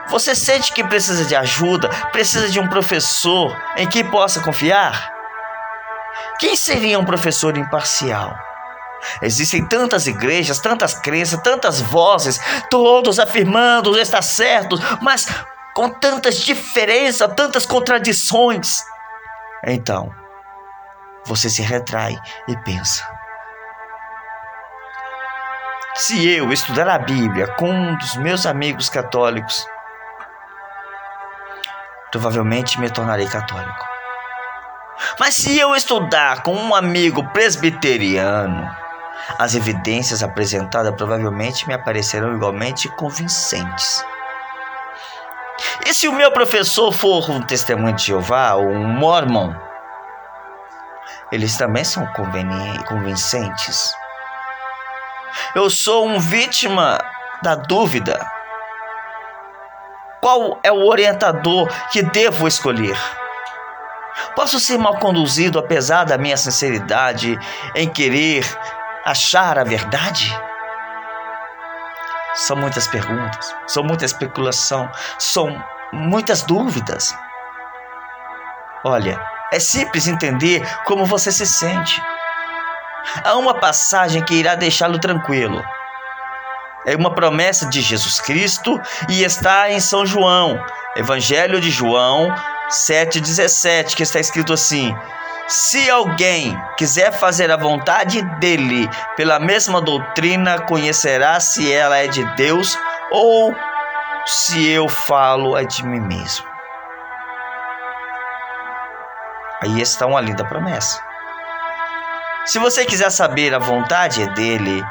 Você 0.09 0.35
sente 0.35 0.73
que 0.73 0.85
precisa 0.85 1.25
de 1.25 1.35
ajuda, 1.35 1.89
precisa 2.13 2.49
de 2.49 2.61
um 2.61 2.69
professor 2.69 3.57
em 3.77 3.89
que 3.89 4.05
possa 4.05 4.41
confiar? 4.41 5.13
Quem 6.39 6.55
seria 6.57 6.99
um 6.99 7.05
professor 7.05 7.57
imparcial? 7.57 8.37
Existem 9.23 9.67
tantas 9.67 10.07
igrejas, 10.07 10.59
tantas 10.59 10.95
crenças, 10.95 11.41
tantas 11.43 11.81
vozes, 11.81 12.41
todos 12.71 13.19
afirmando 13.19 13.99
estar 13.99 14.23
certos, 14.23 14.81
mas 15.01 15.27
com 15.75 15.89
tantas 15.89 16.39
diferenças, 16.39 17.33
tantas 17.35 17.67
contradições. 17.67 18.83
Então, 19.67 20.11
você 21.27 21.51
se 21.51 21.63
retrai 21.63 22.17
e 22.49 22.57
pensa: 22.59 23.07
se 25.97 26.29
eu 26.29 26.53
estudar 26.53 26.89
a 26.89 26.99
Bíblia 26.99 27.49
com 27.57 27.71
um 27.71 27.97
dos 27.97 28.17
meus 28.17 28.47
amigos 28.47 28.89
católicos, 28.89 29.67
provavelmente 32.15 32.79
me 32.79 32.89
tornarei 32.89 33.27
católico. 33.27 33.85
Mas 35.19 35.35
se 35.35 35.59
eu 35.59 35.75
estudar 35.75 36.45
com 36.45 36.55
um 36.55 36.73
amigo 36.73 37.27
presbiteriano, 37.33 38.71
as 39.37 39.57
evidências 39.57 40.23
apresentadas 40.23 40.95
provavelmente 40.95 41.67
me 41.67 41.75
aparecerão 41.75 42.37
igualmente 42.37 42.89
convincentes. 42.91 44.05
E 45.85 45.93
se 45.93 46.07
o 46.07 46.13
meu 46.13 46.31
professor 46.31 46.93
for 46.93 47.29
um 47.29 47.43
testemunho 47.43 47.97
de 47.97 48.05
Jeová 48.07 48.55
ou 48.55 48.69
um 48.69 48.87
mormon, 48.87 49.53
eles 51.33 51.57
também 51.57 51.83
são 51.83 52.07
convincentes. 52.87 53.93
Eu 55.53 55.69
sou 55.69 56.07
um 56.07 56.21
vítima 56.21 56.97
da 57.43 57.57
dúvida. 57.57 58.34
Qual 60.25 60.59
é 60.63 60.73
o 60.73 60.87
orientador 60.87 61.71
que 61.91 62.03
devo 62.03 62.49
escolher? 62.49 62.97
Posso 64.35 64.59
ser 64.59 64.79
mal 64.79 64.97
conduzido 64.97 65.59
apesar 65.59 66.05
da 66.05 66.17
minha 66.17 66.39
sinceridade 66.39 67.39
em 67.75 67.87
querer 67.87 68.43
achar 69.05 69.59
a 69.59 69.65
verdade? 69.65 70.35
São 72.33 72.57
muitas 72.57 72.87
perguntas, 72.87 73.55
são 73.67 73.83
muita 73.83 74.07
especulação, 74.07 74.91
são 75.19 75.63
muitas 75.93 76.43
dúvidas. 76.43 77.15
Olha, 78.83 79.23
é 79.53 79.61
simples 79.61 80.07
entender 80.07 80.67
como 80.87 81.05
você 81.05 81.31
se 81.31 81.45
sente. 81.45 82.03
Há 83.23 83.37
uma 83.37 83.61
passagem 83.61 84.25
que 84.25 84.33
irá 84.33 84.55
deixá-lo 84.55 84.99
tranquilo. 84.99 85.63
É 86.87 86.95
uma 86.97 87.15
promessa 87.15 87.67
de 87.67 87.81
Jesus 87.81 88.21
Cristo 88.21 88.81
e 89.09 89.23
está 89.25 89.71
em 89.71 89.81
São 89.81 90.05
João, 90.05 90.63
Evangelho 90.97 91.61
de 91.61 91.71
João 91.71 92.29
7,17, 92.69 93.95
que 93.95 94.03
está 94.03 94.21
escrito 94.21 94.53
assim: 94.53 94.95
Se 95.49 95.89
alguém 95.89 96.59
quiser 96.77 97.13
fazer 97.13 97.51
a 97.51 97.57
vontade 97.57 98.23
dele 98.39 98.89
pela 99.17 99.39
mesma 99.39 99.81
doutrina, 99.81 100.61
conhecerá 100.61 101.41
se 101.41 101.73
ela 101.73 101.97
é 101.97 102.07
de 102.07 102.25
Deus 102.37 102.79
ou 103.11 103.55
se 104.27 104.67
eu 104.69 104.89
falo 104.89 105.57
é 105.57 105.65
de 105.65 105.85
mim 105.85 106.01
mesmo. 106.01 106.47
Aí 109.63 109.81
está 109.81 110.07
uma 110.07 110.21
linda 110.21 110.45
promessa. 110.45 111.01
Se 112.45 112.59
você 112.59 112.85
quiser 112.85 113.11
saber 113.11 113.55
a 113.55 113.59
vontade 113.59 114.27
dele, 114.35 114.85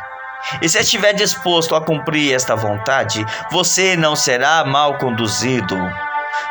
e 0.62 0.70
se 0.70 0.80
estiver 0.80 1.14
disposto 1.14 1.76
a 1.76 1.82
cumprir 1.82 2.34
esta 2.34 2.56
vontade, 2.56 3.26
você 3.52 3.96
não 3.96 4.16
será 4.16 4.64
mal 4.64 4.98
conduzido. 4.98 5.78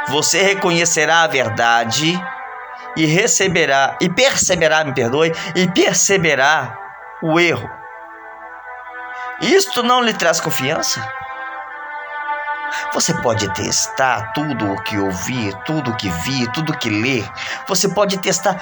Você 0.08 0.42
reconhecerá 0.42 1.22
a 1.22 1.26
verdade 1.26 2.20
e 2.96 3.06
receberá 3.06 3.96
e 4.00 4.08
perceberá, 4.08 4.84
me 4.84 4.92
perdoe, 4.92 5.32
e 5.54 5.68
perceberá 5.68 6.78
o 7.22 7.38
erro. 7.38 7.70
Isto 9.40 9.82
não 9.82 10.02
lhe 10.02 10.14
traz 10.14 10.40
confiança? 10.40 11.00
Você 12.94 13.12
pode 13.20 13.52
testar 13.54 14.32
tudo 14.32 14.72
o 14.72 14.82
que 14.82 14.98
ouvir, 14.98 15.54
tudo 15.64 15.90
o 15.90 15.96
que 15.96 16.08
vir, 16.08 16.50
tudo 16.52 16.72
o 16.72 16.78
que 16.78 16.88
ler. 16.88 17.28
Você 17.66 17.88
pode 17.88 18.18
testar 18.18 18.56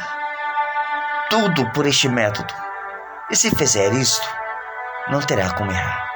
tudo 1.28 1.70
por 1.72 1.86
este 1.86 2.08
método. 2.08 2.52
E 3.30 3.36
se 3.36 3.54
fizer 3.54 3.92
isto, 3.92 4.26
não 5.10 5.20
terá 5.20 5.50
como 5.50 5.72
errar. 5.72 6.10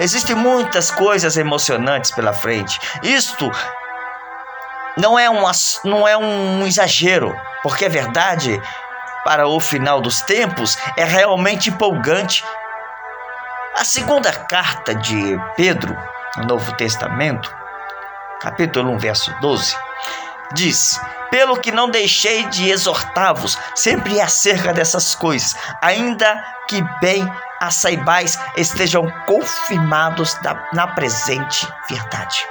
Existem 0.00 0.34
muitas 0.34 0.90
coisas 0.90 1.36
emocionantes 1.36 2.10
pela 2.10 2.32
frente. 2.32 2.78
Isto 3.02 3.50
não 4.96 5.18
é 5.18 5.28
um, 5.28 5.42
não 5.84 6.08
é 6.08 6.16
um 6.16 6.66
exagero, 6.66 7.34
porque 7.62 7.84
é 7.84 7.88
verdade, 7.88 8.60
para 9.24 9.46
o 9.46 9.60
final 9.60 10.00
dos 10.00 10.22
tempos, 10.22 10.76
é 10.96 11.04
realmente 11.04 11.70
empolgante 11.70 12.44
A 13.78 13.84
segunda 13.84 14.32
carta 14.32 14.94
de 14.94 15.38
Pedro, 15.54 15.94
no 16.38 16.46
Novo 16.46 16.72
Testamento, 16.76 17.54
capítulo 18.40 18.90
1, 18.92 18.98
verso 18.98 19.34
12, 19.40 19.76
diz: 20.54 20.98
Pelo 21.30 21.60
que 21.60 21.70
não 21.70 21.90
deixei 21.90 22.46
de 22.46 22.70
exortar-vos 22.70 23.58
sempre 23.74 24.18
acerca 24.18 24.72
dessas 24.72 25.14
coisas, 25.14 25.54
ainda 25.82 26.42
que 26.68 26.82
bem 27.00 27.30
a 27.60 27.70
saibais 27.70 28.38
estejam 28.56 29.10
confirmados 29.26 30.38
na, 30.42 30.68
na 30.72 30.86
presente 30.88 31.66
verdade. 31.88 32.46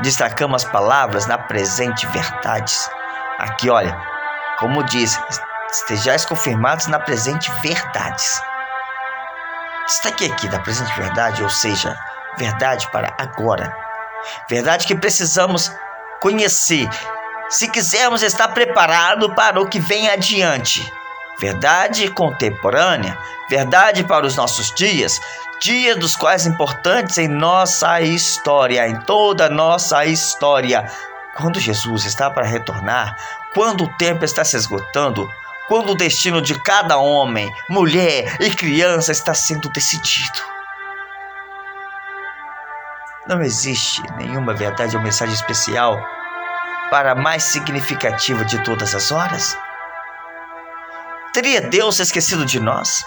Destacamos 0.00 0.64
as 0.64 0.70
palavras 0.70 1.26
na 1.26 1.38
presente 1.38 2.06
verdade. 2.08 2.74
Aqui, 3.38 3.70
olha, 3.70 3.96
como 4.58 4.82
diz, 4.82 5.18
estejais 5.70 6.24
confirmados 6.24 6.86
na 6.86 6.98
presente 6.98 7.50
verdades. 7.62 8.42
Destaque 9.86 10.30
aqui 10.30 10.48
da 10.48 10.58
presente 10.60 10.92
verdade, 10.96 11.42
ou 11.42 11.50
seja, 11.50 11.96
verdade 12.36 12.90
para 12.90 13.14
agora. 13.18 13.74
Verdade 14.48 14.86
que 14.86 14.94
precisamos 14.94 15.72
conhecer 16.20 16.88
se 17.48 17.68
quisermos 17.68 18.22
estar 18.22 18.48
preparado 18.48 19.34
para 19.34 19.60
o 19.60 19.68
que 19.68 19.78
vem 19.78 20.08
adiante. 20.08 20.90
Verdade 21.42 22.08
contemporânea, 22.08 23.18
verdade 23.50 24.04
para 24.04 24.24
os 24.24 24.36
nossos 24.36 24.72
dias, 24.72 25.20
dias 25.60 25.98
dos 25.98 26.14
quais 26.14 26.46
importantes 26.46 27.18
em 27.18 27.26
nossa 27.26 28.00
história, 28.00 28.86
em 28.86 28.94
toda 29.00 29.48
nossa 29.48 30.06
história. 30.06 30.88
Quando 31.36 31.58
Jesus 31.58 32.04
está 32.04 32.30
para 32.30 32.46
retornar, 32.46 33.16
quando 33.52 33.82
o 33.82 33.92
tempo 33.96 34.24
está 34.24 34.44
se 34.44 34.56
esgotando, 34.56 35.28
quando 35.66 35.90
o 35.90 35.94
destino 35.96 36.40
de 36.40 36.54
cada 36.60 36.96
homem, 36.98 37.52
mulher 37.68 38.36
e 38.38 38.48
criança 38.50 39.10
está 39.10 39.34
sendo 39.34 39.68
decidido. 39.70 40.38
Não 43.26 43.42
existe 43.42 44.00
nenhuma 44.16 44.54
verdade 44.54 44.96
ou 44.96 45.02
mensagem 45.02 45.34
especial 45.34 46.00
para 46.88 47.12
a 47.12 47.16
mais 47.16 47.42
significativa 47.42 48.44
de 48.44 48.62
todas 48.62 48.94
as 48.94 49.10
horas? 49.10 49.58
Teria 51.32 51.62
Deus 51.62 51.98
esquecido 51.98 52.44
de 52.44 52.60
nós? 52.60 53.04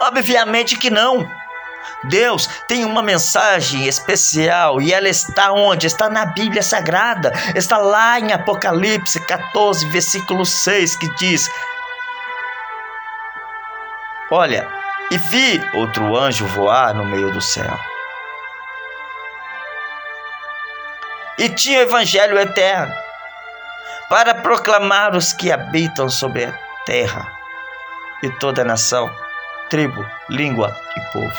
Obviamente 0.00 0.76
que 0.76 0.88
não. 0.88 1.28
Deus 2.04 2.48
tem 2.68 2.84
uma 2.84 3.02
mensagem 3.02 3.86
especial 3.86 4.80
e 4.80 4.92
ela 4.92 5.08
está 5.08 5.52
onde? 5.52 5.86
Está 5.86 6.08
na 6.08 6.26
Bíblia 6.26 6.62
Sagrada. 6.62 7.32
Está 7.56 7.78
lá 7.78 8.20
em 8.20 8.32
Apocalipse 8.32 9.18
14, 9.26 9.86
versículo 9.86 10.46
6, 10.46 10.96
que 10.96 11.12
diz: 11.16 11.50
Olha, 14.30 14.68
e 15.10 15.18
vi 15.18 15.60
outro 15.74 16.16
anjo 16.16 16.46
voar 16.46 16.94
no 16.94 17.04
meio 17.04 17.32
do 17.32 17.40
céu. 17.40 17.78
E 21.36 21.48
tinha 21.48 21.80
o 21.80 21.82
evangelho 21.82 22.38
eterno 22.38 22.94
para 24.08 24.34
proclamar 24.34 25.16
os 25.16 25.32
que 25.32 25.50
habitam 25.50 26.08
sobre 26.08 26.44
a 26.44 26.67
terra 26.88 27.30
e 28.22 28.30
toda 28.30 28.64
nação, 28.64 29.14
tribo, 29.68 30.02
língua 30.30 30.74
e 30.96 31.12
povo. 31.12 31.38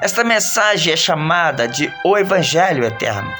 Esta 0.00 0.22
mensagem 0.22 0.92
é 0.92 0.96
chamada 0.96 1.66
de 1.66 1.92
o 2.04 2.16
Evangelho 2.16 2.84
Eterno. 2.84 3.34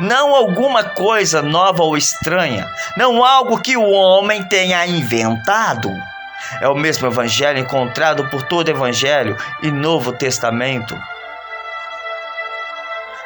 Não 0.00 0.34
alguma 0.34 0.82
coisa 0.82 1.40
nova 1.40 1.84
ou 1.84 1.96
estranha, 1.96 2.66
não 2.96 3.24
algo 3.24 3.60
que 3.60 3.76
o 3.76 3.88
homem 3.88 4.42
tenha 4.42 4.84
inventado. 4.84 5.90
É 6.60 6.68
o 6.68 6.74
mesmo 6.74 7.06
Evangelho 7.06 7.60
encontrado 7.60 8.28
por 8.30 8.42
todo 8.42 8.68
Evangelho 8.68 9.36
e 9.62 9.70
Novo 9.70 10.12
Testamento. 10.12 11.00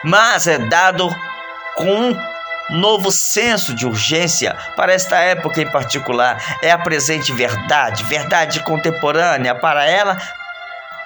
Mas 0.02 0.46
é 0.46 0.58
dado 0.58 1.08
com 1.76 2.10
um 2.10 2.33
novo 2.70 3.12
senso 3.12 3.74
de 3.74 3.87
urgência 3.87 4.57
para 4.77 4.92
esta 4.92 5.18
época 5.18 5.61
em 5.61 5.70
particular. 5.70 6.42
É 6.62 6.70
a 6.70 6.79
presente 6.79 7.33
verdade, 7.33 8.05
verdade 8.05 8.61
contemporânea. 8.61 9.55
Para 9.55 9.85
ela, 9.85 10.16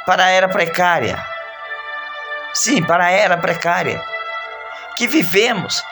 para 0.07 0.25
a 0.25 0.31
era 0.31 0.49
precária. 0.49 1.19
Sim, 2.55 2.83
para 2.83 3.07
a 3.07 3.11
era 3.11 3.37
precária 3.37 4.01
que 4.99 5.07
vivemos. 5.07 5.85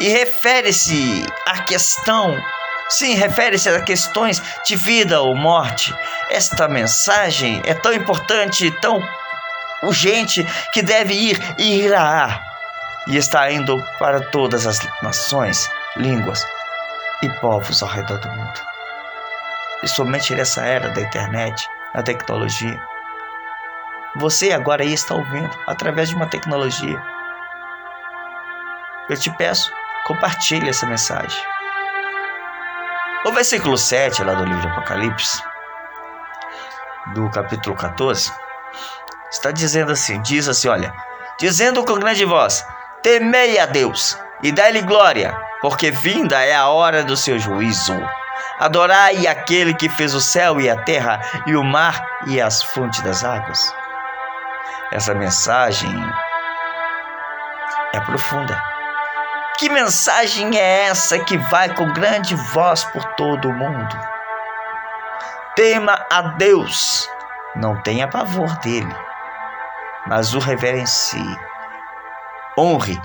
E 0.00 0.08
refere-se 0.08 1.26
à 1.46 1.62
questão, 1.62 2.42
sim, 2.88 3.14
refere-se 3.14 3.68
a 3.68 3.82
questões 3.82 4.42
de 4.64 4.74
vida 4.74 5.20
ou 5.20 5.36
morte. 5.36 5.94
Esta 6.30 6.66
mensagem 6.66 7.60
é 7.66 7.74
tão 7.74 7.92
importante, 7.92 8.70
tão 8.80 9.06
urgente, 9.82 10.44
que 10.72 10.80
deve 10.80 11.12
ir 11.12 11.38
e 11.58 11.82
irá. 11.82 12.51
E 13.08 13.16
está 13.16 13.50
indo 13.50 13.82
para 13.98 14.20
todas 14.30 14.66
as 14.66 14.78
nações, 15.02 15.70
línguas 15.96 16.46
e 17.22 17.28
povos 17.40 17.82
ao 17.82 17.88
redor 17.88 18.18
do 18.18 18.28
mundo. 18.28 18.60
E 19.82 19.88
somente 19.88 20.34
nessa 20.34 20.64
era 20.64 20.90
da 20.90 21.00
internet, 21.00 21.68
da 21.94 22.02
tecnologia, 22.02 22.80
você 24.16 24.52
agora 24.52 24.82
aí 24.82 24.92
está 24.92 25.14
ouvindo 25.14 25.50
através 25.66 26.10
de 26.10 26.14
uma 26.14 26.26
tecnologia. 26.26 27.02
Eu 29.08 29.16
te 29.16 29.30
peço, 29.36 29.72
compartilhe 30.06 30.68
essa 30.68 30.86
mensagem. 30.86 31.42
O 33.24 33.32
versículo 33.32 33.78
7 33.78 34.22
lá 34.22 34.34
do 34.34 34.44
livro 34.44 34.68
Apocalipse, 34.68 35.42
do 37.14 37.30
capítulo 37.30 37.74
14, 37.74 38.30
está 39.30 39.50
dizendo 39.50 39.92
assim: 39.92 40.20
diz 40.20 40.46
assim, 40.46 40.68
olha, 40.68 40.92
dizendo 41.38 41.82
com 41.82 41.94
grande 41.94 42.24
voz: 42.26 42.66
Temei 43.02 43.58
a 43.58 43.66
Deus 43.66 44.16
e 44.44 44.52
dai-lhe 44.52 44.80
glória, 44.82 45.36
porque 45.60 45.90
vinda 45.90 46.40
é 46.40 46.54
a 46.54 46.68
hora 46.68 47.02
do 47.02 47.16
seu 47.16 47.36
juízo. 47.36 48.00
Adorai 48.60 49.26
aquele 49.26 49.74
que 49.74 49.88
fez 49.88 50.14
o 50.14 50.20
céu 50.20 50.60
e 50.60 50.70
a 50.70 50.80
terra, 50.84 51.20
e 51.46 51.56
o 51.56 51.64
mar 51.64 52.00
e 52.28 52.40
as 52.40 52.62
fontes 52.62 53.00
das 53.02 53.24
águas. 53.24 53.74
Essa 54.92 55.14
mensagem 55.14 55.92
é 57.92 58.00
profunda. 58.00 58.62
Que 59.58 59.68
mensagem 59.68 60.56
é 60.56 60.84
essa 60.84 61.18
que 61.18 61.36
vai 61.36 61.74
com 61.74 61.92
grande 61.92 62.36
voz 62.36 62.84
por 62.84 63.04
todo 63.14 63.48
o 63.48 63.52
mundo? 63.52 63.98
Tema 65.56 66.06
a 66.08 66.22
Deus, 66.22 67.08
não 67.56 67.80
tenha 67.82 68.06
pavor 68.06 68.56
dele, 68.58 68.94
mas 70.06 70.34
o 70.34 70.38
reverencie. 70.38 71.51
Honre, 72.58 73.00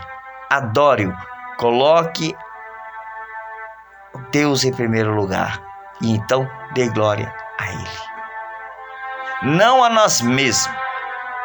adore-o, 0.49 1.15
coloque 1.57 2.36
Deus 4.31 4.63
em 4.63 4.73
primeiro 4.73 5.15
lugar 5.15 5.62
e 6.01 6.12
então 6.12 6.49
dê 6.73 6.89
glória 6.89 7.33
a 7.60 7.69
Ele. 7.69 8.07
Não 9.57 9.83
a 9.83 9.89
nós 9.89 10.21
mesmos, 10.21 10.69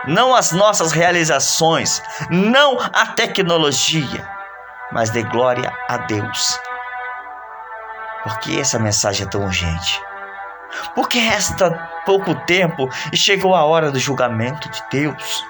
não 0.06 0.34
as 0.34 0.52
nossas 0.52 0.92
realizações, 0.92 2.02
não 2.30 2.78
a 2.92 3.06
tecnologia, 3.06 4.28
mas 4.90 5.10
dê 5.10 5.22
glória 5.22 5.72
a 5.88 5.98
Deus. 5.98 6.58
Porque 8.24 8.58
essa 8.58 8.78
mensagem 8.78 9.26
é 9.26 9.30
tão 9.30 9.44
urgente? 9.44 10.00
Porque 10.94 11.18
resta 11.18 11.70
pouco 12.06 12.34
tempo 12.46 12.88
e 13.12 13.16
chegou 13.16 13.54
a 13.54 13.64
hora 13.64 13.90
do 13.90 13.98
julgamento 13.98 14.68
de 14.70 14.82
Deus. 14.90 15.44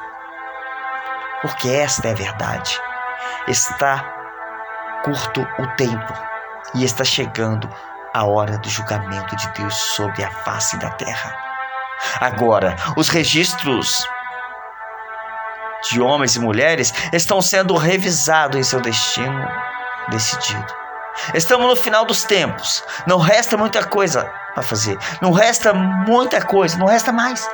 Porque 1.43 1.69
esta 1.69 2.09
é 2.09 2.13
a 2.13 2.15
verdade. 2.15 2.81
Está 3.49 4.05
curto 5.05 5.47
o 5.59 5.67
tempo 5.77 6.15
e 6.75 6.85
está 6.85 7.05
chegando 7.05 7.69
a 8.15 8.25
hora 8.25 8.59
do 8.59 8.71
julgamento 8.71 9.35
de 9.37 9.49
Deus 9.53 9.75
sobre 9.75 10.23
a 10.23 10.31
face 10.31 10.77
da 10.79 10.91
terra. 10.91 11.37
Agora, 12.21 12.77
os 12.97 13.09
registros 13.09 14.07
de 15.91 16.01
homens 16.01 16.37
e 16.37 16.41
mulheres 16.41 16.93
estão 17.13 17.43
sendo 17.43 17.77
revisados 17.77 18.57
em 18.57 18.63
seu 18.63 18.81
destino 18.81 19.49
decidido. 20.09 20.83
Estamos 21.35 21.67
no 21.67 21.77
final 21.77 22.05
dos 22.05 22.25
tempos. 22.25 22.83
Não 23.07 23.19
resta 23.19 23.57
muita 23.57 23.85
coisa 23.85 24.25
para 24.55 24.63
fazer. 24.63 24.99
Não 25.21 25.33
resta 25.33 25.73
muita 25.75 26.41
coisa. 26.45 26.79
Não 26.79 26.87
resta 26.87 27.13
mais. 27.13 27.47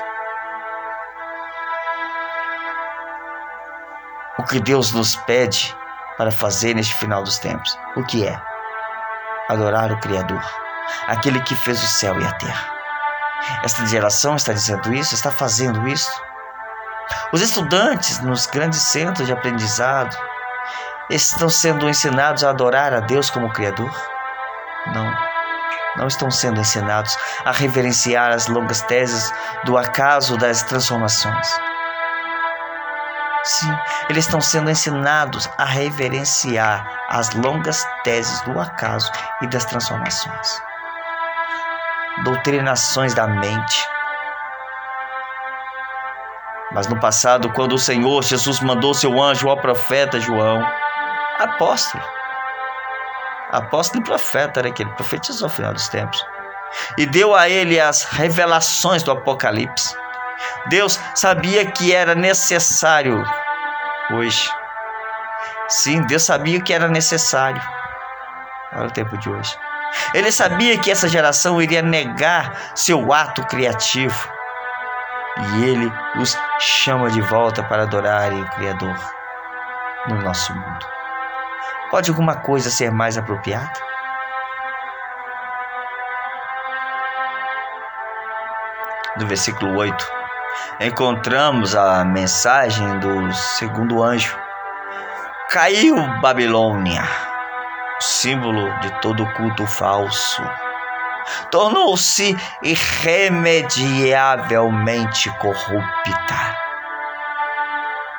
O 4.38 4.44
que 4.44 4.60
Deus 4.60 4.92
nos 4.92 5.16
pede 5.16 5.76
para 6.16 6.30
fazer 6.30 6.72
neste 6.74 6.94
final 6.94 7.24
dos 7.24 7.40
tempos? 7.40 7.76
O 7.96 8.04
que 8.04 8.24
é? 8.24 8.40
Adorar 9.48 9.90
o 9.90 9.98
Criador, 9.98 10.42
aquele 11.08 11.40
que 11.40 11.56
fez 11.56 11.82
o 11.82 11.86
céu 11.86 12.18
e 12.20 12.24
a 12.24 12.32
terra. 12.34 12.72
Esta 13.64 13.84
geração 13.86 14.36
está 14.36 14.52
dizendo 14.52 14.94
isso, 14.94 15.12
está 15.12 15.32
fazendo 15.32 15.88
isso. 15.88 16.10
Os 17.32 17.42
estudantes 17.42 18.20
nos 18.20 18.46
grandes 18.46 18.80
centros 18.82 19.26
de 19.26 19.32
aprendizado 19.32 20.16
estão 21.10 21.48
sendo 21.48 21.88
ensinados 21.88 22.44
a 22.44 22.50
adorar 22.50 22.94
a 22.94 23.00
Deus 23.00 23.30
como 23.30 23.52
Criador? 23.52 23.90
Não. 24.94 25.12
não 25.96 26.06
estão 26.06 26.30
sendo 26.30 26.60
ensinados 26.60 27.16
a 27.44 27.50
reverenciar 27.50 28.30
as 28.30 28.46
longas 28.46 28.82
teses 28.82 29.32
do 29.64 29.76
acaso 29.76 30.36
das 30.36 30.62
transformações. 30.62 31.67
Sim, 33.48 33.74
eles 34.10 34.26
estão 34.26 34.42
sendo 34.42 34.70
ensinados 34.70 35.48
a 35.56 35.64
reverenciar 35.64 36.86
as 37.08 37.32
longas 37.32 37.82
teses 38.04 38.42
do 38.42 38.60
acaso 38.60 39.10
e 39.40 39.46
das 39.46 39.64
transformações. 39.64 40.60
Doutrinações 42.24 43.14
da 43.14 43.26
mente. 43.26 43.88
Mas 46.72 46.88
no 46.88 47.00
passado, 47.00 47.50
quando 47.54 47.72
o 47.72 47.78
Senhor 47.78 48.22
Jesus 48.22 48.60
mandou 48.60 48.92
seu 48.92 49.18
anjo 49.18 49.48
ao 49.48 49.56
profeta 49.56 50.20
João, 50.20 50.62
apóstolo, 51.38 52.04
apóstolo 53.50 54.02
e 54.02 54.04
profeta 54.04 54.60
era 54.60 54.70
que 54.70 54.82
ele 54.82 54.92
profetizou 54.92 55.48
no 55.48 55.54
final 55.54 55.72
dos 55.72 55.88
tempos, 55.88 56.22
e 56.98 57.06
deu 57.06 57.34
a 57.34 57.48
ele 57.48 57.80
as 57.80 58.04
revelações 58.04 59.02
do 59.02 59.10
Apocalipse. 59.10 59.96
Deus 60.68 61.00
sabia 61.14 61.70
que 61.70 61.94
era 61.94 62.14
necessário 62.14 63.24
hoje. 64.10 64.50
Sim, 65.68 66.02
Deus 66.02 66.22
sabia 66.22 66.60
que 66.60 66.72
era 66.72 66.88
necessário 66.88 67.60
para 68.70 68.86
o 68.86 68.90
tempo 68.90 69.16
de 69.18 69.28
hoje. 69.28 69.56
Ele 70.14 70.30
sabia 70.30 70.78
que 70.78 70.90
essa 70.90 71.08
geração 71.08 71.60
iria 71.60 71.82
negar 71.82 72.52
seu 72.74 73.12
ato 73.12 73.44
criativo. 73.46 74.28
E 75.38 75.64
ele 75.64 75.92
os 76.16 76.36
chama 76.58 77.10
de 77.10 77.20
volta 77.20 77.62
para 77.62 77.82
adorarem 77.82 78.42
o 78.42 78.50
Criador 78.50 78.96
no 80.08 80.20
nosso 80.22 80.54
mundo. 80.54 80.86
Pode 81.90 82.10
alguma 82.10 82.36
coisa 82.36 82.70
ser 82.70 82.90
mais 82.90 83.16
apropriada? 83.16 83.72
No 89.16 89.26
versículo 89.26 89.76
8, 89.76 90.17
encontramos 90.80 91.74
a 91.74 92.04
mensagem 92.04 93.00
do 93.00 93.32
segundo 93.32 94.00
anjo. 94.02 94.38
Caiu 95.50 95.96
Babilônia, 96.20 97.02
símbolo 98.00 98.70
de 98.80 98.90
todo 99.00 99.26
culto 99.34 99.66
falso. 99.66 100.42
Tornou-se 101.50 102.36
irremediavelmente 102.62 105.30
corrupta. 105.38 106.56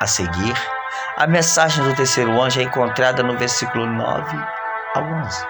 A 0.00 0.06
seguir, 0.06 0.54
a 1.16 1.26
mensagem 1.26 1.82
do 1.84 1.94
terceiro 1.94 2.40
anjo 2.40 2.60
é 2.60 2.64
encontrada 2.64 3.22
no 3.22 3.36
versículo 3.36 3.84
9 3.86 4.38
ao 4.94 5.04
11 5.04 5.49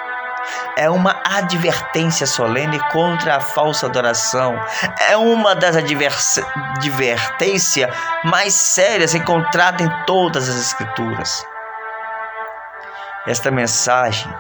é 0.81 0.89
uma 0.89 1.21
advertência 1.27 2.27
solene 2.27 2.81
contra 2.89 3.37
a 3.37 3.41
falsa 3.41 3.85
adoração. 3.85 4.59
É 5.11 5.15
uma 5.15 5.55
das 5.55 5.77
advertências 5.77 7.95
mais 8.25 8.55
sérias 8.55 9.15
encontradas 9.15 9.87
em 9.87 9.91
todas 10.07 10.49
as 10.49 10.57
Escrituras. 10.57 11.45
Esta 13.27 13.51
mensagem, 13.51 14.35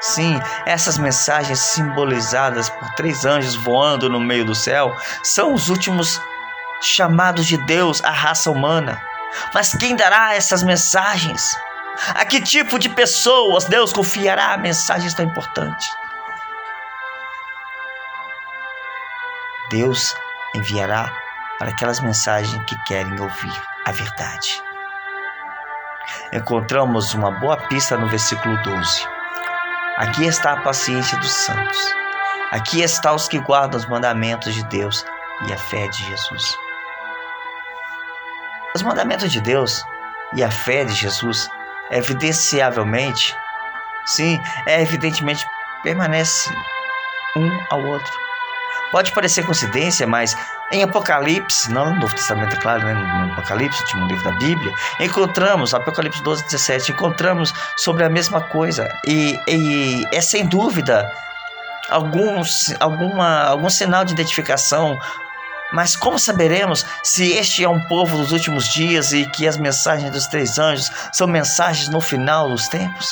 sim, 0.00 0.40
essas 0.64 0.96
mensagens 0.96 1.58
simbolizadas 1.58 2.70
por 2.70 2.94
três 2.94 3.24
anjos 3.24 3.56
voando 3.56 4.08
no 4.08 4.20
meio 4.20 4.44
do 4.44 4.54
céu, 4.54 4.96
são 5.24 5.52
os 5.52 5.68
últimos 5.68 6.22
chamados 6.80 7.46
de 7.46 7.56
Deus 7.56 8.00
à 8.04 8.12
raça 8.12 8.48
humana. 8.48 9.02
Mas 9.52 9.72
quem 9.72 9.96
dará 9.96 10.36
essas 10.36 10.62
mensagens? 10.62 11.56
A 12.14 12.24
que 12.24 12.40
tipo 12.40 12.78
de 12.78 12.88
pessoas 12.88 13.64
Deus 13.64 13.92
confiará 13.92 14.56
mensagens 14.56 15.14
tão 15.14 15.24
importantes? 15.24 15.88
Deus 19.70 20.14
enviará 20.54 21.12
para 21.58 21.70
aquelas 21.70 22.00
mensagens 22.00 22.62
que 22.64 22.78
querem 22.84 23.20
ouvir 23.20 23.62
a 23.84 23.92
verdade. 23.92 24.62
Encontramos 26.32 27.12
uma 27.14 27.30
boa 27.30 27.56
pista 27.68 27.96
no 27.96 28.08
versículo 28.08 28.56
12. 28.62 29.06
Aqui 29.96 30.24
está 30.26 30.52
a 30.52 30.60
paciência 30.62 31.18
dos 31.18 31.30
santos. 31.30 31.78
Aqui 32.50 32.80
está 32.80 33.12
os 33.12 33.28
que 33.28 33.38
guardam 33.38 33.78
os 33.78 33.86
mandamentos 33.86 34.54
de 34.54 34.64
Deus 34.64 35.04
e 35.46 35.52
a 35.52 35.58
fé 35.58 35.86
de 35.88 36.04
Jesus. 36.04 36.56
Os 38.74 38.82
mandamentos 38.82 39.30
de 39.30 39.40
Deus 39.40 39.84
e 40.34 40.42
a 40.42 40.50
fé 40.50 40.84
de 40.84 40.94
Jesus 40.94 41.50
evidenciavelmente, 41.90 43.34
sim, 44.06 44.40
é 44.66 44.80
evidentemente 44.82 45.46
permanece 45.82 46.50
um 47.36 47.50
ao 47.70 47.84
outro. 47.84 48.12
Pode 48.90 49.12
parecer 49.12 49.44
coincidência, 49.44 50.06
mas 50.06 50.34
em 50.72 50.82
Apocalipse, 50.82 51.70
não 51.70 51.92
no 51.92 52.00
Novo 52.00 52.14
Testamento, 52.14 52.56
é 52.56 52.58
claro, 52.58 52.84
né? 52.84 52.94
no 52.94 53.32
Apocalipse, 53.32 53.80
último 53.82 54.06
livro 54.06 54.24
da 54.24 54.32
Bíblia, 54.32 54.72
encontramos, 55.00 55.74
Apocalipse 55.74 56.22
12, 56.22 56.44
17, 56.44 56.92
encontramos 56.92 57.52
sobre 57.76 58.04
a 58.04 58.08
mesma 58.08 58.40
coisa. 58.40 58.88
E, 59.06 59.38
e 59.46 60.06
é 60.12 60.20
sem 60.20 60.46
dúvida 60.46 61.10
algum, 61.90 62.42
alguma, 62.80 63.44
algum 63.44 63.70
sinal 63.70 64.04
de 64.04 64.12
identificação 64.12 64.98
mas 65.72 65.94
como 65.94 66.18
saberemos 66.18 66.84
se 67.02 67.32
este 67.32 67.64
é 67.64 67.68
um 67.68 67.80
povo 67.80 68.16
dos 68.16 68.32
últimos 68.32 68.68
dias 68.68 69.12
e 69.12 69.26
que 69.26 69.46
as 69.46 69.56
mensagens 69.56 70.10
dos 70.10 70.26
três 70.26 70.58
anjos 70.58 70.90
são 71.12 71.26
mensagens 71.26 71.88
no 71.88 72.00
final 72.00 72.48
dos 72.48 72.68
tempos? 72.68 73.08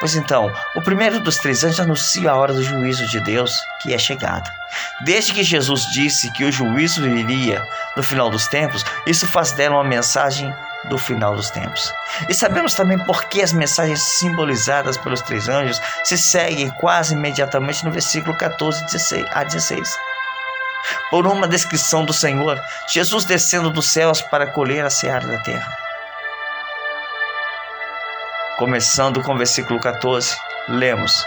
Pois 0.00 0.14
então, 0.14 0.52
o 0.76 0.80
primeiro 0.80 1.18
dos 1.18 1.38
três 1.38 1.64
anjos 1.64 1.80
anuncia 1.80 2.30
a 2.30 2.36
hora 2.36 2.52
do 2.52 2.62
juízo 2.62 3.04
de 3.08 3.18
Deus 3.18 3.52
que 3.82 3.92
é 3.92 3.98
chegada. 3.98 4.48
Desde 5.00 5.32
que 5.32 5.42
Jesus 5.42 5.86
disse 5.92 6.30
que 6.32 6.44
o 6.44 6.52
juízo 6.52 7.02
viria 7.02 7.66
no 7.96 8.02
final 8.02 8.30
dos 8.30 8.46
tempos, 8.46 8.84
isso 9.06 9.26
faz 9.26 9.50
dela 9.50 9.74
uma 9.74 9.84
mensagem 9.84 10.54
do 10.84 10.96
final 10.96 11.34
dos 11.34 11.50
tempos. 11.50 11.92
E 12.28 12.34
sabemos 12.34 12.74
também 12.74 12.96
por 12.96 13.24
que 13.24 13.42
as 13.42 13.52
mensagens 13.52 14.00
simbolizadas 14.00 14.96
pelos 14.96 15.20
três 15.20 15.48
anjos 15.48 15.80
se 16.04 16.16
seguem 16.16 16.70
quase 16.70 17.14
imediatamente 17.14 17.84
no 17.84 17.90
versículo 17.90 18.36
14 18.36 18.84
a 19.32 19.42
16 19.42 20.07
por 21.10 21.26
uma 21.26 21.48
descrição 21.48 22.04
do 22.04 22.12
Senhor, 22.12 22.60
Jesus 22.92 23.24
descendo 23.24 23.70
dos 23.70 23.88
céus 23.88 24.20
para 24.20 24.46
colher 24.46 24.84
a 24.84 24.90
seara 24.90 25.26
da 25.26 25.38
terra. 25.38 25.78
Começando 28.56 29.22
com 29.22 29.34
o 29.34 29.38
versículo 29.38 29.80
14, 29.80 30.36
lemos: 30.68 31.26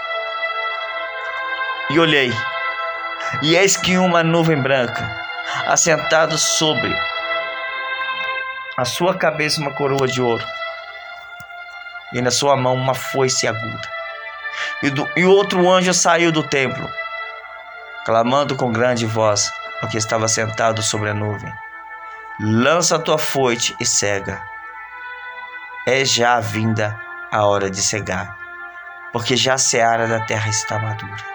E 1.89 1.99
olhei, 1.99 2.31
e 3.41 3.55
eis 3.55 3.77
que 3.77 3.97
uma 3.97 4.23
nuvem 4.23 4.61
branca, 4.61 5.09
assentado 5.67 6.37
sobre 6.37 6.93
a 8.77 8.85
sua 8.85 9.15
cabeça 9.15 9.61
uma 9.61 9.73
coroa 9.73 10.07
de 10.07 10.21
ouro, 10.21 10.45
e 12.13 12.21
na 12.21 12.31
sua 12.31 12.57
mão 12.57 12.75
uma 12.75 12.93
foice 12.93 13.47
aguda. 13.47 13.89
E, 14.83 14.89
do, 14.89 15.09
e 15.15 15.23
outro 15.23 15.69
anjo 15.69 15.93
saiu 15.93 16.31
do 16.31 16.43
templo 16.43 16.89
clamando 18.05 18.55
com 18.55 18.71
grande 18.71 19.05
voz 19.05 19.51
ao 19.81 19.89
que 19.89 19.97
estava 19.97 20.27
sentado 20.27 20.81
sobre 20.81 21.09
a 21.09 21.13
nuvem: 21.13 21.51
Lança 22.39 22.95
a 22.95 22.99
tua 22.99 23.17
foice 23.17 23.75
e 23.79 23.85
cega. 23.85 24.41
É 25.87 26.05
já 26.05 26.39
vinda 26.39 26.99
a 27.31 27.45
hora 27.45 27.69
de 27.69 27.81
cegar, 27.81 28.37
porque 29.11 29.35
já 29.35 29.55
a 29.55 29.57
seara 29.57 30.07
da 30.07 30.19
terra 30.25 30.49
está 30.49 30.79
madura. 30.79 31.31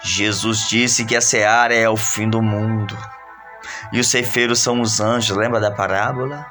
Jesus 0.00 0.68
disse 0.68 1.04
que 1.04 1.16
a 1.16 1.20
seara 1.20 1.74
é 1.74 1.88
o 1.88 1.96
fim 1.96 2.30
do 2.30 2.40
mundo 2.40 2.96
e 3.92 4.00
os 4.00 4.08
ceifeiros 4.08 4.60
são 4.60 4.80
os 4.80 5.00
anjos, 5.00 5.36
lembra 5.36 5.60
da 5.60 5.70
parábola? 5.70 6.46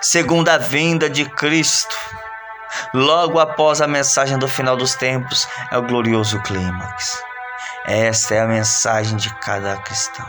Segunda 0.00 0.58
vinda 0.58 1.10
de 1.10 1.24
Cristo 1.24 1.96
Logo 2.94 3.38
após 3.38 3.80
a 3.80 3.86
mensagem 3.86 4.38
do 4.38 4.46
final 4.46 4.76
dos 4.76 4.94
tempos, 4.94 5.48
é 5.70 5.78
o 5.78 5.82
glorioso 5.82 6.38
clímax. 6.42 7.22
Esta 7.86 8.34
é 8.34 8.40
a 8.40 8.46
mensagem 8.46 9.16
de 9.16 9.34
cada 9.36 9.78
cristão. 9.78 10.28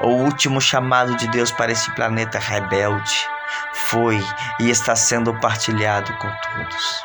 O 0.00 0.08
último 0.08 0.60
chamado 0.60 1.16
de 1.16 1.26
Deus 1.28 1.50
para 1.50 1.72
esse 1.72 1.90
planeta 1.96 2.38
rebelde 2.38 3.28
foi 3.72 4.24
e 4.60 4.70
está 4.70 4.94
sendo 4.94 5.34
partilhado 5.40 6.12
com 6.18 6.28
todos. 6.28 7.04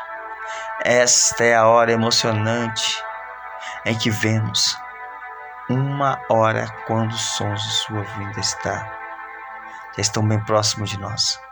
Esta 0.84 1.44
é 1.44 1.54
a 1.56 1.66
hora 1.66 1.90
emocionante 1.90 3.02
em 3.84 3.98
que 3.98 4.10
vemos 4.10 4.78
uma 5.68 6.20
hora 6.28 6.66
quando 6.86 7.12
os 7.12 7.20
sons 7.20 7.62
de 7.62 7.70
sua 7.70 8.02
vinda 8.02 8.40
está, 8.40 8.90
já 9.96 10.00
estão 10.00 10.26
bem 10.26 10.40
próximos 10.40 10.90
de 10.90 10.98
nós. 10.98 11.49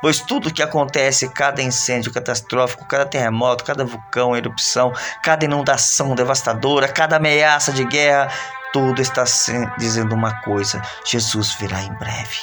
Pois 0.00 0.20
tudo 0.20 0.52
que 0.52 0.62
acontece, 0.62 1.28
cada 1.28 1.60
incêndio 1.60 2.12
catastrófico, 2.12 2.86
cada 2.86 3.04
terremoto, 3.04 3.64
cada 3.64 3.84
vulcão, 3.84 4.36
erupção, 4.36 4.92
cada 5.22 5.44
inundação 5.44 6.14
devastadora, 6.14 6.88
cada 6.88 7.16
ameaça 7.16 7.72
de 7.72 7.84
guerra, 7.84 8.28
tudo 8.72 9.02
está 9.02 9.24
dizendo 9.76 10.14
uma 10.14 10.40
coisa: 10.42 10.80
Jesus 11.04 11.54
virá 11.54 11.80
em 11.82 11.92
breve. 11.94 12.38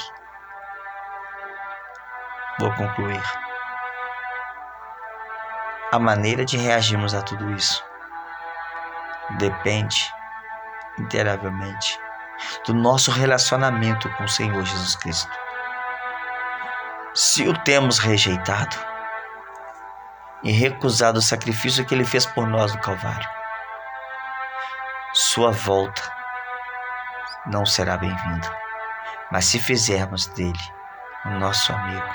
Vou 2.59 2.71
concluir. 2.73 3.21
a 5.95 5.99
maneira 5.99 6.43
de 6.43 6.57
reagirmos 6.57 7.13
a 7.13 7.21
tudo 7.21 7.51
isso 7.51 7.81
depende 9.37 10.11
inteiramente 10.99 11.97
do 12.65 12.73
nosso 12.73 13.11
relacionamento 13.11 14.09
com 14.17 14.25
o 14.25 14.29
Senhor 14.29 14.63
Jesus 14.65 14.95
Cristo. 14.97 15.44
Se 17.17 17.47
o 17.47 17.53
temos 17.63 17.97
rejeitado 17.97 18.75
e 20.43 20.51
recusado 20.51 21.19
o 21.19 21.21
sacrifício 21.21 21.85
que 21.85 21.95
ele 21.95 22.03
fez 22.03 22.25
por 22.25 22.45
nós 22.45 22.75
no 22.75 22.81
Calvário, 22.81 23.25
sua 25.13 25.49
volta 25.51 26.01
não 27.45 27.65
será 27.65 27.95
bem-vinda. 27.95 28.51
Mas 29.31 29.45
se 29.45 29.61
fizermos 29.61 30.27
dele 30.27 30.59
o 31.23 31.29
nosso 31.39 31.71
amigo, 31.71 32.05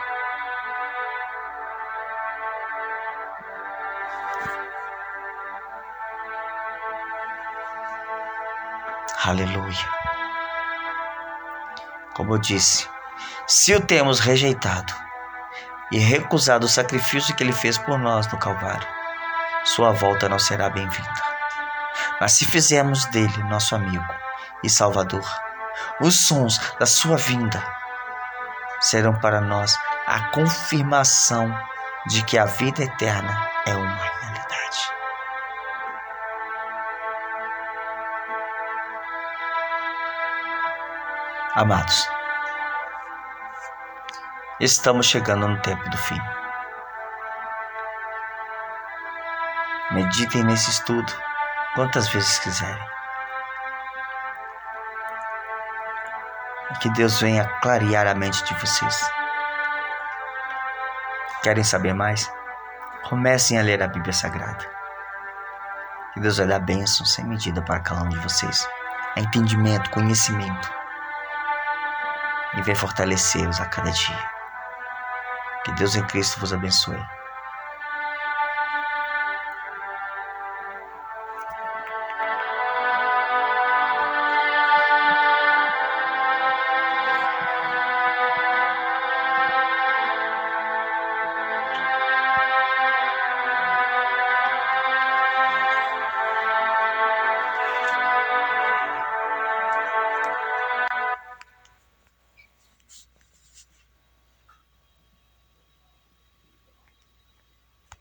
Aleluia. 9.24 9.88
Como 12.14 12.34
eu 12.34 12.38
disse, 12.38 12.88
se 13.46 13.74
o 13.74 13.80
temos 13.80 14.20
rejeitado 14.20 14.94
e 15.90 15.98
recusado 15.98 16.66
o 16.66 16.68
sacrifício 16.68 17.34
que 17.34 17.42
ele 17.42 17.52
fez 17.52 17.76
por 17.78 17.98
nós 17.98 18.30
no 18.32 18.38
Calvário, 18.38 18.86
sua 19.64 19.90
volta 19.90 20.28
não 20.28 20.38
será 20.38 20.70
bem-vinda. 20.70 21.30
Mas 22.20 22.32
se 22.32 22.44
fizermos 22.44 23.04
dele 23.06 23.42
nosso 23.44 23.74
amigo 23.74 24.04
e 24.62 24.70
Salvador, 24.70 25.28
os 26.00 26.14
sons 26.14 26.58
da 26.78 26.86
sua 26.86 27.16
vinda 27.16 27.62
serão 28.80 29.18
para 29.18 29.40
nós 29.40 29.76
a 30.06 30.30
confirmação 30.30 31.54
de 32.06 32.22
que 32.24 32.38
a 32.38 32.44
vida 32.44 32.82
eterna 32.82 33.48
é 33.66 33.74
uma 33.74 33.94
realidade. 33.94 34.20
Amados, 41.54 42.08
estamos 44.60 45.06
chegando 45.06 45.48
no 45.48 45.60
tempo 45.62 45.88
do 45.88 45.96
fim. 45.96 46.20
Meditem 49.90 50.44
nesse 50.44 50.70
estudo 50.70 51.10
quantas 51.74 52.08
vezes 52.10 52.38
quiserem. 52.40 52.84
E 56.70 56.78
que 56.78 56.90
Deus 56.90 57.20
venha 57.20 57.48
clarear 57.62 58.06
a 58.06 58.14
mente 58.14 58.44
de 58.44 58.54
vocês. 58.60 59.10
Querem 61.42 61.64
saber 61.64 61.94
mais? 61.94 62.30
Comecem 63.08 63.58
a 63.58 63.62
ler 63.62 63.82
a 63.82 63.88
Bíblia 63.88 64.12
Sagrada. 64.12 64.64
Que 66.12 66.20
Deus 66.20 66.36
vai 66.36 66.46
dar 66.46 66.60
bênção 66.60 67.06
sem 67.06 67.24
medida 67.24 67.62
para 67.62 67.80
cada 67.80 68.02
um 68.02 68.08
de 68.10 68.18
vocês. 68.18 68.68
É 69.16 69.20
entendimento, 69.20 69.90
conhecimento. 69.90 70.70
E 72.58 72.62
vem 72.62 72.74
fortalecê-los 72.74 73.58
a 73.58 73.66
cada 73.66 73.90
dia. 73.90 74.39
Que 75.70 75.76
Deus 75.76 75.94
em 75.94 76.04
Cristo 76.08 76.40
vos 76.40 76.52
abençoe. 76.52 76.98